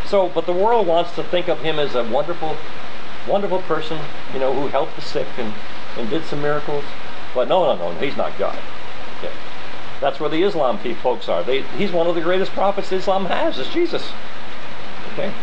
So, 0.06 0.30
but 0.30 0.46
the 0.46 0.54
world 0.54 0.88
wants 0.88 1.16
to 1.16 1.24
think 1.24 1.48
of 1.48 1.60
him 1.60 1.80
as 1.80 1.96
a 1.96 2.04
wonderful, 2.04 2.58
wonderful 3.28 3.62
person, 3.64 4.00
you 4.34 4.40
know, 4.40 4.54
who 4.54 4.68
helped 4.68 4.96
the 4.96 5.02
sick 5.02 5.28
and, 5.38 5.54
and 5.98 6.10
did 6.10 6.24
some 6.26 6.42
miracles. 6.42 6.84
But 7.34 7.48
no, 7.48 7.76
no, 7.76 7.92
no, 7.92 8.00
he's 8.00 8.18
not 8.18 8.38
God. 8.38 8.58
Okay. 9.18 9.32
That's 10.00 10.20
where 10.20 10.30
the 10.30 10.42
Islam 10.44 10.78
folks 10.78 11.28
are. 11.28 11.44
They, 11.44 11.62
he's 11.78 11.92
one 11.92 12.08
of 12.08 12.16
the 12.16 12.22
greatest 12.22 12.52
prophets 12.52 12.92
Islam 12.92 13.26
has, 13.26 13.58
is 13.58 13.68
Jesus. 13.70 14.12
Okay? 15.14 15.34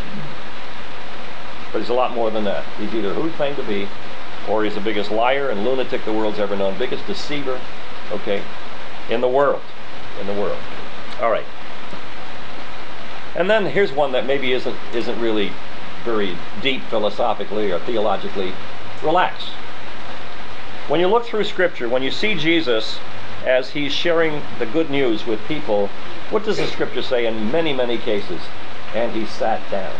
But 1.73 1.81
he's 1.81 1.89
a 1.89 1.95
lot 1.95 2.15
more 2.15 2.31
than 2.31 2.45
that. 2.45 2.65
He's 2.79 2.95
either 2.95 3.13
who 3.13 3.25
he 3.27 3.33
claimed 3.33 3.57
to 3.57 3.65
be, 3.65 3.89
or 4.49 4.65
he's 4.65 4.75
the 4.75 4.81
biggest 4.81 5.11
liar 5.11 5.51
and 5.51 5.65
lunatic 5.65 6.05
the 6.05 6.13
world's 6.13 6.39
ever 6.39 6.55
known, 6.57 6.79
biggest 6.79 7.05
deceiver, 7.07 7.61
okay, 8.13 8.43
in 9.11 9.21
the 9.21 9.29
world. 9.29 9.63
In 10.21 10.27
the 10.29 10.35
world. 10.35 10.59
All 11.21 11.31
right. 11.31 11.47
And 13.35 13.51
then 13.51 13.67
here's 13.67 13.91
one 13.91 14.13
that 14.13 14.27
maybe 14.27 14.53
isn't 14.53 14.77
isn't 14.95 15.21
really 15.21 15.51
very 16.05 16.37
deep 16.63 16.83
philosophically 16.85 17.73
or 17.73 17.79
theologically, 17.81 18.53
relax. 19.03 19.45
When 20.89 21.01
you 21.01 21.09
look 21.09 21.25
through 21.25 21.45
Scripture, 21.45 21.89
when 21.89 22.03
you 22.03 22.11
see 22.11 22.35
Jesus 22.35 22.99
as 23.47 23.71
he's 23.71 23.93
sharing 23.93 24.43
the 24.59 24.67
good 24.67 24.91
news 24.91 25.27
with 25.27 25.41
people, 25.47 25.89
what 26.31 26.45
does 26.45 26.59
the 26.59 26.67
Scripture 26.67 27.03
say 27.03 27.27
in 27.27 27.51
many, 27.51 27.73
many 27.73 27.99
cases? 27.99 28.41
And 28.95 29.13
he 29.13 29.27
sat 29.27 29.69
down. 29.71 29.95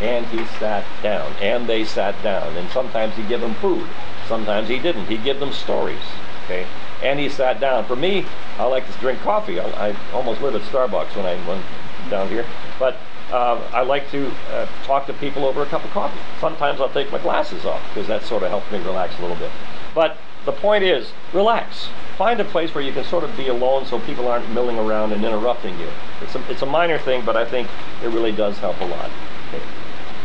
And 0.00 0.26
he 0.26 0.44
sat 0.58 0.84
down. 1.02 1.32
And 1.40 1.68
they 1.68 1.84
sat 1.84 2.20
down. 2.22 2.56
And 2.56 2.68
sometimes 2.70 3.14
he'd 3.14 3.28
give 3.28 3.40
them 3.40 3.54
food. 3.54 3.86
Sometimes 4.28 4.68
he 4.68 4.78
didn't. 4.78 5.06
He'd 5.06 5.24
give 5.24 5.40
them 5.40 5.52
stories. 5.52 6.02
Okay? 6.44 6.66
And 7.02 7.18
he 7.18 7.28
sat 7.28 7.60
down. 7.60 7.84
For 7.84 7.96
me, 7.96 8.26
I 8.58 8.64
like 8.64 8.86
to 8.92 8.98
drink 8.98 9.20
coffee. 9.20 9.60
I, 9.60 9.90
I 9.90 9.96
almost 10.12 10.40
live 10.40 10.54
at 10.54 10.62
Starbucks 10.62 11.16
when 11.16 11.26
I 11.26 11.34
went 11.48 11.64
down 12.10 12.28
here. 12.28 12.44
But 12.78 12.96
uh, 13.34 13.60
I 13.72 13.82
like 13.82 14.08
to 14.12 14.30
uh, 14.50 14.68
talk 14.84 15.08
to 15.08 15.12
people 15.14 15.44
over 15.44 15.62
a 15.62 15.66
cup 15.66 15.84
of 15.84 15.90
coffee. 15.90 16.20
Sometimes 16.40 16.80
I'll 16.80 16.88
take 16.88 17.10
my 17.10 17.18
glasses 17.18 17.64
off 17.64 17.82
because 17.88 18.06
that 18.06 18.22
sort 18.22 18.44
of 18.44 18.50
helps 18.50 18.70
me 18.70 18.78
relax 18.78 19.18
a 19.18 19.22
little 19.22 19.36
bit. 19.36 19.50
But 19.92 20.18
the 20.44 20.52
point 20.52 20.84
is, 20.84 21.10
relax. 21.32 21.88
Find 22.16 22.38
a 22.38 22.44
place 22.44 22.72
where 22.76 22.84
you 22.84 22.92
can 22.92 23.02
sort 23.02 23.24
of 23.24 23.36
be 23.36 23.48
alone 23.48 23.86
so 23.86 23.98
people 23.98 24.28
aren't 24.28 24.48
milling 24.50 24.78
around 24.78 25.12
and 25.12 25.24
interrupting 25.24 25.76
you. 25.80 25.88
It's 26.22 26.36
a, 26.36 26.48
it's 26.50 26.62
a 26.62 26.66
minor 26.66 26.96
thing, 26.96 27.24
but 27.24 27.36
I 27.36 27.44
think 27.44 27.68
it 28.04 28.08
really 28.08 28.30
does 28.30 28.56
help 28.58 28.80
a 28.80 28.84
lot. 28.84 29.10
Okay. 29.48 29.62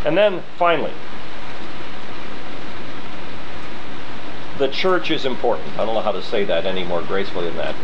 And 0.06 0.16
then 0.16 0.44
finally, 0.60 0.94
the 4.60 4.68
church 4.68 5.10
is 5.10 5.26
important. 5.26 5.68
I 5.80 5.86
don't 5.86 5.96
know 5.96 6.02
how 6.02 6.12
to 6.12 6.22
say 6.22 6.44
that 6.44 6.68
any 6.68 6.84
more 6.84 7.02
gracefully 7.02 7.48
than 7.48 7.58
that. 7.58 7.76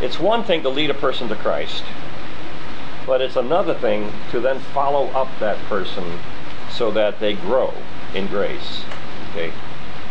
It's 0.00 0.20
one 0.20 0.44
thing 0.44 0.62
to 0.62 0.68
lead 0.68 0.90
a 0.90 0.94
person 0.94 1.28
to 1.30 1.34
Christ, 1.34 1.82
but 3.06 3.20
it's 3.20 3.36
another 3.36 3.74
thing 3.74 4.12
to 4.30 4.40
then 4.40 4.58
follow 4.58 5.06
up 5.08 5.28
that 5.40 5.58
person 5.64 6.18
so 6.70 6.90
that 6.90 7.20
they 7.20 7.34
grow 7.34 7.74
in 8.14 8.26
grace. 8.26 8.84
Okay? 9.30 9.52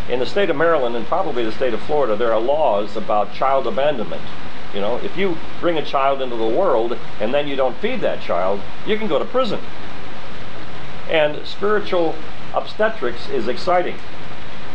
In 0.09 0.19
the 0.19 0.25
state 0.25 0.49
of 0.49 0.55
Maryland 0.55 0.95
and 0.95 1.05
probably 1.05 1.43
the 1.43 1.51
state 1.51 1.73
of 1.73 1.81
Florida, 1.81 2.15
there 2.15 2.33
are 2.33 2.39
laws 2.39 2.95
about 2.95 3.33
child 3.33 3.67
abandonment. 3.67 4.21
You 4.73 4.81
know, 4.81 4.97
if 4.97 5.15
you 5.17 5.37
bring 5.59 5.77
a 5.77 5.85
child 5.85 6.21
into 6.21 6.35
the 6.35 6.47
world 6.47 6.97
and 7.19 7.33
then 7.33 7.47
you 7.47 7.55
don't 7.55 7.75
feed 7.77 8.01
that 8.01 8.21
child, 8.21 8.61
you 8.85 8.97
can 8.97 9.07
go 9.07 9.19
to 9.19 9.25
prison. 9.25 9.59
And 11.09 11.45
spiritual 11.45 12.15
obstetrics 12.53 13.29
is 13.29 13.47
exciting. 13.47 13.97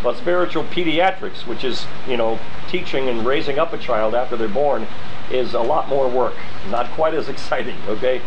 But 0.02 0.16
spiritual 0.16 0.64
pediatrics, 0.64 1.46
which 1.46 1.64
is, 1.64 1.86
you 2.08 2.16
know, 2.16 2.38
teaching 2.68 3.08
and 3.08 3.24
raising 3.24 3.58
up 3.58 3.72
a 3.72 3.78
child 3.78 4.14
after 4.14 4.36
they're 4.36 4.48
born, 4.48 4.86
is 5.30 5.54
a 5.54 5.60
lot 5.60 5.88
more 5.88 6.08
work. 6.08 6.34
Not 6.70 6.90
quite 6.92 7.14
as 7.14 7.28
exciting, 7.28 7.76
okay? 7.88 8.20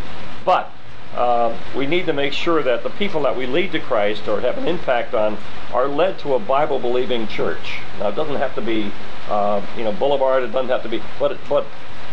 But 0.45 0.71
uh, 1.15 1.57
we 1.75 1.87
need 1.87 2.05
to 2.05 2.13
make 2.13 2.33
sure 2.33 2.61
that 2.61 2.83
the 2.83 2.89
people 2.91 3.23
that 3.23 3.35
we 3.35 3.45
lead 3.45 3.71
to 3.71 3.79
Christ 3.79 4.27
or 4.27 4.41
have 4.41 4.57
an 4.57 4.67
impact 4.67 5.13
on 5.13 5.37
are 5.73 5.87
led 5.87 6.19
to 6.19 6.35
a 6.35 6.39
Bible 6.39 6.79
believing 6.79 7.27
church. 7.27 7.79
Now, 7.99 8.09
it 8.09 8.15
doesn't 8.15 8.35
have 8.35 8.53
to 8.55 8.61
be, 8.61 8.91
uh, 9.29 9.65
you 9.77 9.83
know, 9.83 9.91
Boulevard, 9.93 10.43
it 10.43 10.51
doesn't 10.51 10.69
have 10.69 10.83
to 10.83 10.89
be, 10.89 11.01
but, 11.19 11.37
but 11.49 11.65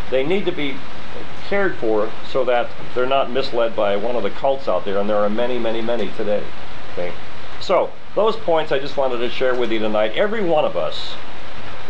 they 0.09 0.25
need 0.25 0.45
to 0.45 0.51
be 0.51 0.75
cared 1.47 1.75
for 1.75 2.11
so 2.31 2.43
that 2.45 2.69
they're 2.93 3.05
not 3.05 3.31
misled 3.31 3.75
by 3.75 3.95
one 3.95 4.15
of 4.15 4.23
the 4.23 4.29
cults 4.31 4.67
out 4.67 4.85
there, 4.85 4.97
and 4.99 5.09
there 5.09 5.17
are 5.17 5.29
many, 5.29 5.59
many, 5.59 5.81
many 5.81 6.09
today. 6.13 6.43
Okay? 6.93 7.13
So, 7.61 7.91
those 8.15 8.35
points 8.37 8.71
I 8.71 8.79
just 8.79 8.97
wanted 8.97 9.17
to 9.19 9.29
share 9.29 9.55
with 9.55 9.71
you 9.71 9.79
tonight. 9.79 10.13
Every 10.13 10.43
one 10.43 10.65
of 10.65 10.75
us 10.75 11.15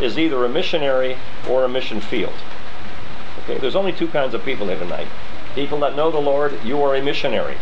is 0.01 0.17
either 0.17 0.43
a 0.43 0.49
missionary 0.49 1.17
or 1.47 1.63
a 1.63 1.69
mission 1.69 2.01
field. 2.01 2.33
Okay, 3.45 3.59
there's 3.59 3.75
only 3.75 3.93
two 3.93 4.07
kinds 4.07 4.33
of 4.33 4.43
people 4.43 4.65
here 4.65 4.79
tonight. 4.79 5.07
People 5.53 5.79
that 5.81 5.95
know 5.95 6.09
the 6.09 6.19
Lord, 6.19 6.59
you 6.63 6.81
are 6.81 6.95
a 6.95 7.01
missionary. 7.01 7.57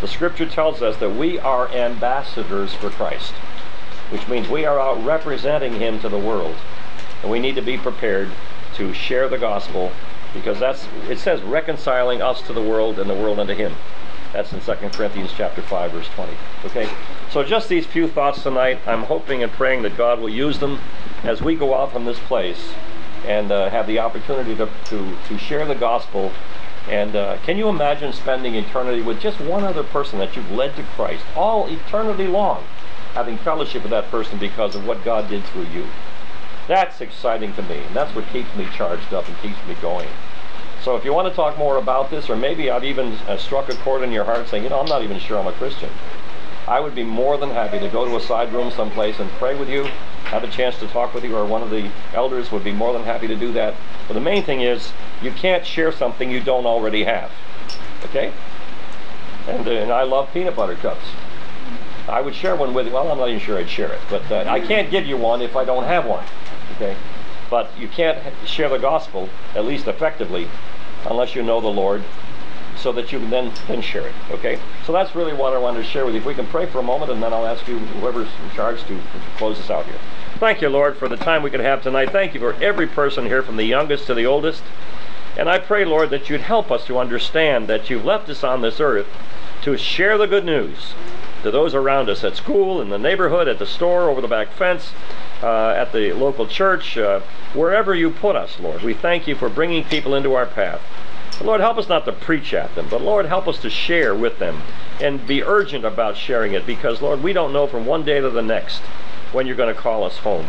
The 0.00 0.06
scripture 0.06 0.46
tells 0.46 0.82
us 0.82 0.98
that 0.98 1.10
we 1.10 1.36
are 1.40 1.68
ambassadors 1.72 2.74
for 2.74 2.90
Christ, 2.90 3.32
which 4.10 4.28
means 4.28 4.48
we 4.48 4.64
are 4.64 4.78
out 4.78 5.04
representing 5.04 5.80
Him 5.80 5.98
to 5.98 6.08
the 6.08 6.18
world. 6.18 6.54
And 7.22 7.30
we 7.30 7.40
need 7.40 7.56
to 7.56 7.60
be 7.60 7.76
prepared 7.76 8.30
to 8.76 8.94
share 8.94 9.28
the 9.28 9.36
gospel 9.36 9.90
because 10.32 10.60
that's 10.60 10.86
it 11.08 11.18
says 11.18 11.42
reconciling 11.42 12.22
us 12.22 12.40
to 12.42 12.52
the 12.52 12.62
world 12.62 13.00
and 13.00 13.10
the 13.10 13.14
world 13.14 13.40
unto 13.40 13.54
Him. 13.54 13.74
That's 14.32 14.52
in 14.52 14.60
2 14.60 14.90
Corinthians 14.90 15.32
chapter 15.36 15.62
5, 15.62 15.90
verse 15.90 16.08
20. 16.14 16.32
Okay? 16.66 16.88
So 17.32 17.42
just 17.42 17.68
these 17.68 17.84
few 17.84 18.06
thoughts 18.06 18.44
tonight. 18.44 18.78
I'm 18.86 19.02
hoping 19.02 19.42
and 19.42 19.50
praying 19.50 19.82
that 19.82 19.96
God 19.96 20.20
will 20.20 20.28
use 20.28 20.60
them 20.60 20.78
as 21.24 21.42
we 21.42 21.56
go 21.56 21.74
out 21.74 21.90
from 21.90 22.04
this 22.04 22.20
place 22.20 22.74
and 23.26 23.50
uh, 23.50 23.70
have 23.70 23.86
the 23.86 23.98
opportunity 23.98 24.54
to, 24.56 24.68
to, 24.86 25.16
to 25.28 25.38
share 25.38 25.66
the 25.66 25.74
gospel. 25.74 26.32
And 26.88 27.16
uh, 27.16 27.38
can 27.44 27.56
you 27.56 27.68
imagine 27.68 28.12
spending 28.12 28.54
eternity 28.54 29.00
with 29.00 29.20
just 29.20 29.40
one 29.40 29.64
other 29.64 29.82
person 29.82 30.18
that 30.18 30.36
you've 30.36 30.50
led 30.50 30.76
to 30.76 30.82
Christ, 30.82 31.24
all 31.34 31.66
eternity 31.68 32.26
long, 32.26 32.62
having 33.14 33.38
fellowship 33.38 33.82
with 33.82 33.90
that 33.90 34.10
person 34.10 34.38
because 34.38 34.74
of 34.74 34.86
what 34.86 35.02
God 35.04 35.28
did 35.30 35.44
through 35.44 35.66
you? 35.66 35.86
That's 36.68 37.00
exciting 37.00 37.54
to 37.54 37.62
me, 37.62 37.78
and 37.78 37.96
that's 37.96 38.14
what 38.14 38.26
keeps 38.28 38.54
me 38.56 38.66
charged 38.74 39.12
up 39.12 39.26
and 39.28 39.38
keeps 39.38 39.66
me 39.66 39.74
going. 39.80 40.08
So 40.82 40.96
if 40.96 41.04
you 41.04 41.14
want 41.14 41.28
to 41.28 41.34
talk 41.34 41.56
more 41.56 41.78
about 41.78 42.10
this, 42.10 42.28
or 42.28 42.36
maybe 42.36 42.70
I've 42.70 42.84
even 42.84 43.12
uh, 43.26 43.38
struck 43.38 43.70
a 43.70 43.74
chord 43.76 44.02
in 44.02 44.12
your 44.12 44.24
heart 44.24 44.48
saying, 44.48 44.64
you 44.64 44.68
know, 44.68 44.80
I'm 44.80 44.88
not 44.88 45.02
even 45.02 45.18
sure 45.18 45.38
I'm 45.38 45.46
a 45.46 45.52
Christian, 45.52 45.90
I 46.66 46.80
would 46.80 46.94
be 46.94 47.04
more 47.04 47.36
than 47.36 47.50
happy 47.50 47.78
to 47.78 47.88
go 47.88 48.06
to 48.06 48.16
a 48.16 48.20
side 48.20 48.52
room 48.52 48.70
someplace 48.70 49.18
and 49.20 49.30
pray 49.32 49.54
with 49.58 49.68
you, 49.68 49.84
have 50.24 50.44
a 50.44 50.48
chance 50.48 50.78
to 50.78 50.86
talk 50.88 51.12
with 51.12 51.24
you, 51.24 51.36
or 51.36 51.44
one 51.44 51.62
of 51.62 51.70
the 51.70 51.90
elders 52.14 52.50
would 52.50 52.64
be 52.64 52.72
more 52.72 52.92
than 52.92 53.02
happy 53.02 53.28
to 53.28 53.36
do 53.36 53.52
that. 53.52 53.74
But 54.08 54.14
the 54.14 54.20
main 54.20 54.42
thing 54.42 54.62
is, 54.62 54.92
you 55.22 55.30
can't 55.32 55.66
share 55.66 55.92
something 55.92 56.30
you 56.30 56.40
don't 56.40 56.64
already 56.64 57.04
have. 57.04 57.30
Okay? 58.04 58.32
And, 59.46 59.68
uh, 59.68 59.72
and 59.72 59.92
I 59.92 60.04
love 60.04 60.32
peanut 60.32 60.56
butter 60.56 60.76
cups. 60.76 61.04
I 62.08 62.20
would 62.20 62.34
share 62.34 62.56
one 62.56 62.72
with 62.72 62.86
you. 62.86 62.92
Well, 62.92 63.10
I'm 63.10 63.18
not 63.18 63.28
even 63.28 63.40
sure 63.40 63.58
I'd 63.58 63.68
share 63.68 63.92
it, 63.92 64.00
but 64.08 64.30
uh, 64.30 64.44
I 64.46 64.60
can't 64.60 64.90
give 64.90 65.06
you 65.06 65.16
one 65.16 65.42
if 65.42 65.56
I 65.56 65.64
don't 65.64 65.84
have 65.84 66.06
one. 66.06 66.24
Okay? 66.76 66.96
But 67.50 67.70
you 67.78 67.88
can't 67.88 68.18
share 68.46 68.70
the 68.70 68.78
gospel, 68.78 69.28
at 69.54 69.64
least 69.66 69.86
effectively, 69.86 70.48
unless 71.06 71.34
you 71.34 71.42
know 71.42 71.60
the 71.60 71.68
Lord 71.68 72.02
so 72.76 72.92
that 72.92 73.12
you 73.12 73.18
can 73.18 73.30
then, 73.30 73.52
then 73.68 73.80
share 73.80 74.06
it. 74.06 74.14
Okay? 74.30 74.60
So 74.86 74.92
that's 74.92 75.14
really 75.14 75.32
what 75.32 75.52
I 75.52 75.58
wanted 75.58 75.78
to 75.78 75.84
share 75.84 76.04
with 76.04 76.14
you. 76.14 76.20
If 76.20 76.26
we 76.26 76.34
can 76.34 76.46
pray 76.46 76.66
for 76.66 76.78
a 76.78 76.82
moment 76.82 77.10
and 77.10 77.22
then 77.22 77.32
I'll 77.32 77.46
ask 77.46 77.66
you, 77.68 77.78
whoever's 77.78 78.28
in 78.42 78.50
charge, 78.56 78.82
to, 78.84 79.00
close 79.36 79.58
us 79.58 79.70
out 79.70 79.86
here. 79.86 79.98
Thank 80.38 80.60
you, 80.60 80.68
Lord, 80.68 80.96
for 80.96 81.08
the 81.08 81.16
time 81.16 81.42
we 81.42 81.50
could 81.50 81.60
have 81.60 81.82
tonight. 81.82 82.10
Thank 82.10 82.34
you 82.34 82.40
for 82.40 82.54
every 82.62 82.86
person 82.86 83.26
here 83.26 83.42
from 83.42 83.56
the 83.56 83.64
youngest 83.64 84.06
to 84.06 84.14
the 84.14 84.26
oldest. 84.26 84.62
And 85.36 85.48
I 85.48 85.58
pray, 85.58 85.84
Lord, 85.84 86.10
that 86.10 86.30
you'd 86.30 86.42
help 86.42 86.70
us 86.70 86.84
to 86.86 86.98
understand 86.98 87.68
that 87.68 87.90
you've 87.90 88.04
left 88.04 88.28
us 88.28 88.44
on 88.44 88.60
this 88.60 88.80
earth 88.80 89.08
to 89.62 89.76
share 89.76 90.18
the 90.18 90.26
good 90.26 90.44
news 90.44 90.94
to 91.44 91.50
those 91.50 91.74
around 91.74 92.08
us 92.08 92.24
at 92.24 92.36
school, 92.36 92.80
in 92.80 92.88
the 92.88 92.98
neighborhood, 92.98 93.48
at 93.48 93.58
the 93.58 93.66
store, 93.66 94.08
over 94.08 94.20
the 94.20 94.28
back 94.28 94.50
fence, 94.52 94.92
uh, 95.42 95.68
at 95.68 95.92
the 95.92 96.12
local 96.12 96.46
church, 96.46 96.96
uh, 96.96 97.20
wherever 97.52 97.94
you 97.94 98.10
put 98.10 98.34
us, 98.34 98.58
Lord. 98.58 98.82
We 98.82 98.94
thank 98.94 99.28
you 99.28 99.34
for 99.34 99.50
bringing 99.50 99.84
people 99.84 100.14
into 100.14 100.34
our 100.34 100.46
path. 100.46 100.80
Lord, 101.40 101.60
help 101.60 101.78
us 101.78 101.88
not 101.88 102.04
to 102.04 102.12
preach 102.12 102.54
at 102.54 102.74
them, 102.74 102.86
but 102.88 103.02
Lord, 103.02 103.26
help 103.26 103.48
us 103.48 103.58
to 103.62 103.70
share 103.70 104.14
with 104.14 104.38
them 104.38 104.62
and 105.00 105.26
be 105.26 105.42
urgent 105.42 105.84
about 105.84 106.16
sharing 106.16 106.52
it 106.52 106.66
because, 106.66 107.02
Lord, 107.02 107.22
we 107.22 107.32
don't 107.32 107.52
know 107.52 107.66
from 107.66 107.86
one 107.86 108.04
day 108.04 108.20
to 108.20 108.30
the 108.30 108.42
next 108.42 108.80
when 109.32 109.46
you're 109.46 109.56
going 109.56 109.74
to 109.74 109.80
call 109.80 110.04
us 110.04 110.18
home. 110.18 110.46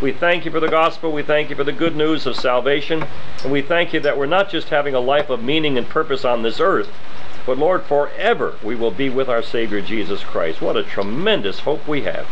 We 0.00 0.12
thank 0.12 0.44
you 0.44 0.50
for 0.50 0.60
the 0.60 0.68
gospel. 0.68 1.12
We 1.12 1.22
thank 1.22 1.50
you 1.50 1.56
for 1.56 1.64
the 1.64 1.72
good 1.72 1.94
news 1.94 2.26
of 2.26 2.36
salvation. 2.36 3.04
And 3.42 3.52
we 3.52 3.60
thank 3.60 3.92
you 3.92 4.00
that 4.00 4.16
we're 4.16 4.26
not 4.26 4.48
just 4.48 4.68
having 4.68 4.94
a 4.94 5.00
life 5.00 5.28
of 5.28 5.42
meaning 5.42 5.76
and 5.76 5.86
purpose 5.86 6.24
on 6.24 6.42
this 6.42 6.60
earth, 6.60 6.90
but 7.44 7.58
Lord, 7.58 7.82
forever 7.82 8.54
we 8.62 8.76
will 8.76 8.90
be 8.90 9.10
with 9.10 9.28
our 9.28 9.42
Savior 9.42 9.80
Jesus 9.80 10.22
Christ. 10.22 10.62
What 10.62 10.76
a 10.76 10.84
tremendous 10.84 11.60
hope 11.60 11.86
we 11.88 12.02
have. 12.02 12.26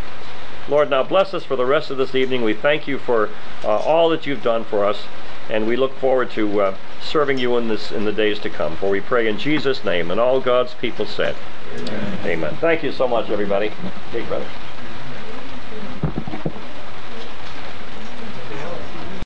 Lord, 0.69 0.91
now 0.91 1.03
bless 1.03 1.35
us 1.35 1.45
for 1.45 1.57
the 1.57 1.67
rest 1.67 1.91
of 1.91 1.97
this 1.97 2.15
evening. 2.15 2.43
We 2.43 2.55
thank 2.55 2.87
you 2.87 2.99
for 2.99 3.31
uh, 3.65 3.69
all 3.69 4.09
that 4.11 4.27
you've 4.27 4.43
done 4.43 4.65
for 4.65 4.85
us, 4.85 5.03
and 5.49 5.67
we 5.67 5.77
look 5.77 5.95
forward 5.97 6.31
to 6.33 6.61
uh, 6.61 6.77
serving 7.03 7.39
you 7.39 7.57
in 7.57 7.69
this 7.69 7.91
in 7.93 8.05
the 8.05 8.13
days 8.13 8.39
to 8.41 8.51
come. 8.51 8.77
For 8.77 8.91
we 8.91 9.01
pray 9.01 9.29
in 9.29 9.39
Jesus' 9.39 9.85
name, 9.85 10.11
and 10.11 10.21
all 10.21 10.41
God's 10.41 10.75
people 10.75 11.07
said, 11.07 11.37
Amen. 11.75 12.19
Amen. 12.25 12.57
Thank 12.57 12.83
you 12.83 12.93
so 12.93 13.09
much, 13.09 13.31
everybody. 13.31 13.73
Take 14.13 14.27
brother. 14.27 14.47